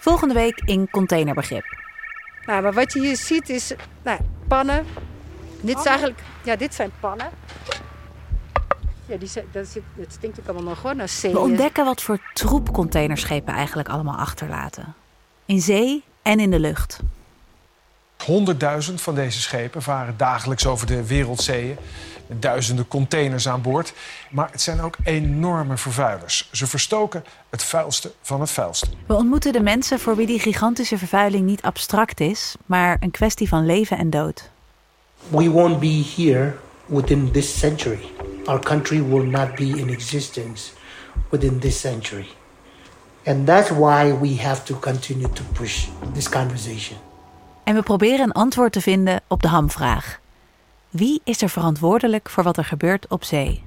[0.02, 1.64] Volgende week in Containerbegrip.
[2.46, 3.72] Nou, maar wat je hier ziet is
[4.02, 4.86] nou, pannen.
[5.60, 7.30] Dit is eigenlijk, ja, dit zijn pannen.
[9.06, 11.32] Ja, die zijn, dat, zit, dat stinkt ook allemaal nog hoor, naar zee.
[11.32, 14.94] We ontdekken wat voor troep containerschepen eigenlijk allemaal achterlaten.
[15.44, 17.00] In zee en in de lucht.
[18.24, 21.76] Honderdduizend van deze schepen varen dagelijks over de wereldzeeën.
[22.26, 23.92] Met duizenden containers aan boord.
[24.30, 26.48] Maar het zijn ook enorme vervuilers.
[26.52, 28.86] Ze verstoken het vuilste van het vuilste.
[29.06, 33.48] We ontmoeten de mensen voor wie die gigantische vervuiling niet abstract is, maar een kwestie
[33.48, 34.50] van leven en dood.
[35.30, 36.58] we won't be here
[36.88, 38.10] within this century.
[38.46, 40.72] Our country will not be in existence
[41.30, 42.28] within this century.
[43.24, 46.98] And that's why we have to continue to push this conversation.
[47.64, 50.20] En we proberen een antwoord te vinden op de hamvraag.
[50.90, 53.62] Wie is er verantwoordelijk voor wat er gebeurt op zee?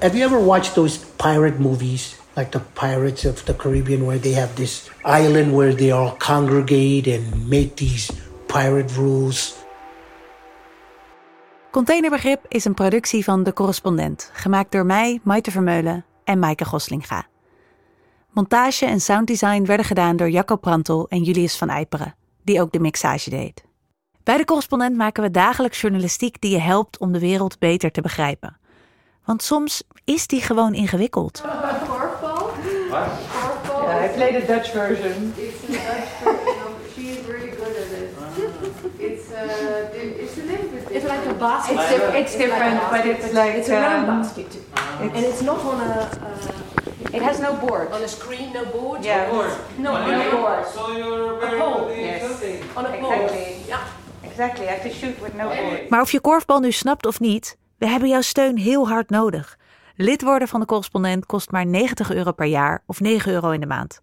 [0.00, 4.34] Have you ever watched those pirate movies, like the Pirates of the Caribbean, where they
[4.34, 8.12] have this island where they all congregate and make these
[8.46, 9.54] pirate rules?
[11.70, 17.26] Containerbegrip is een productie van De Correspondent, gemaakt door mij, Maite Vermeulen en Maaike Goslinga.
[18.30, 22.14] Montage en sounddesign werden gedaan door Jacco Prantel en Julius van Eiperen,
[22.46, 23.64] die ook de mixage deed.
[24.22, 28.00] Bij De Correspondent maken we dagelijks journalistiek die je helpt om de wereld beter te
[28.00, 28.56] begrijpen.
[29.24, 31.42] Want soms is die gewoon ingewikkeld.
[31.88, 32.50] Korfbal?
[33.86, 35.34] Yeah, I played the Dutch version.
[35.36, 36.72] It's a Dutch version.
[36.94, 38.10] She is really good at it.
[38.98, 41.38] It's uh, it's a little bit It's like a different.
[41.38, 42.14] basket.
[42.14, 44.56] It's different, but it's like, it's a round um, basket,
[45.00, 45.84] and it's not on a.
[45.84, 46.65] Uh,
[47.12, 47.92] It has no board.
[47.92, 49.04] On a screen, no board.
[49.04, 49.32] Yeah.
[49.32, 49.42] No,
[49.76, 50.66] No, no a board.
[50.74, 51.96] So you're A pole.
[51.96, 52.22] Yes.
[52.74, 53.12] On a pole.
[53.12, 53.56] Exactly.
[53.66, 53.80] Yeah.
[54.22, 54.66] Exactly.
[54.66, 55.88] I have to shoot with no board.
[55.88, 59.58] Maar of je korfbal nu snapt of niet, we hebben jouw steun heel hard nodig.
[59.96, 63.60] Lid worden van de correspondent kost maar 90 euro per jaar of 9 euro in
[63.60, 64.00] de maand.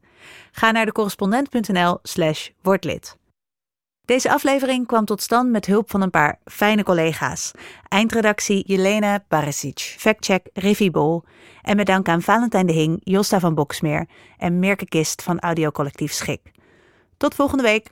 [0.52, 3.18] Ga naar decorrespondent.nl slash word lid.
[4.06, 7.52] Deze aflevering kwam tot stand met hulp van een paar fijne collega's.
[7.88, 11.24] Eindredactie Jelena Barisic, factcheck Riffy Bol
[11.62, 16.12] en met dank aan Valentijn de Hing, Josta van Boksmeer en Mirke Kist van audiocollectief
[16.12, 16.52] Schik.
[17.18, 17.90] Tot volgende week.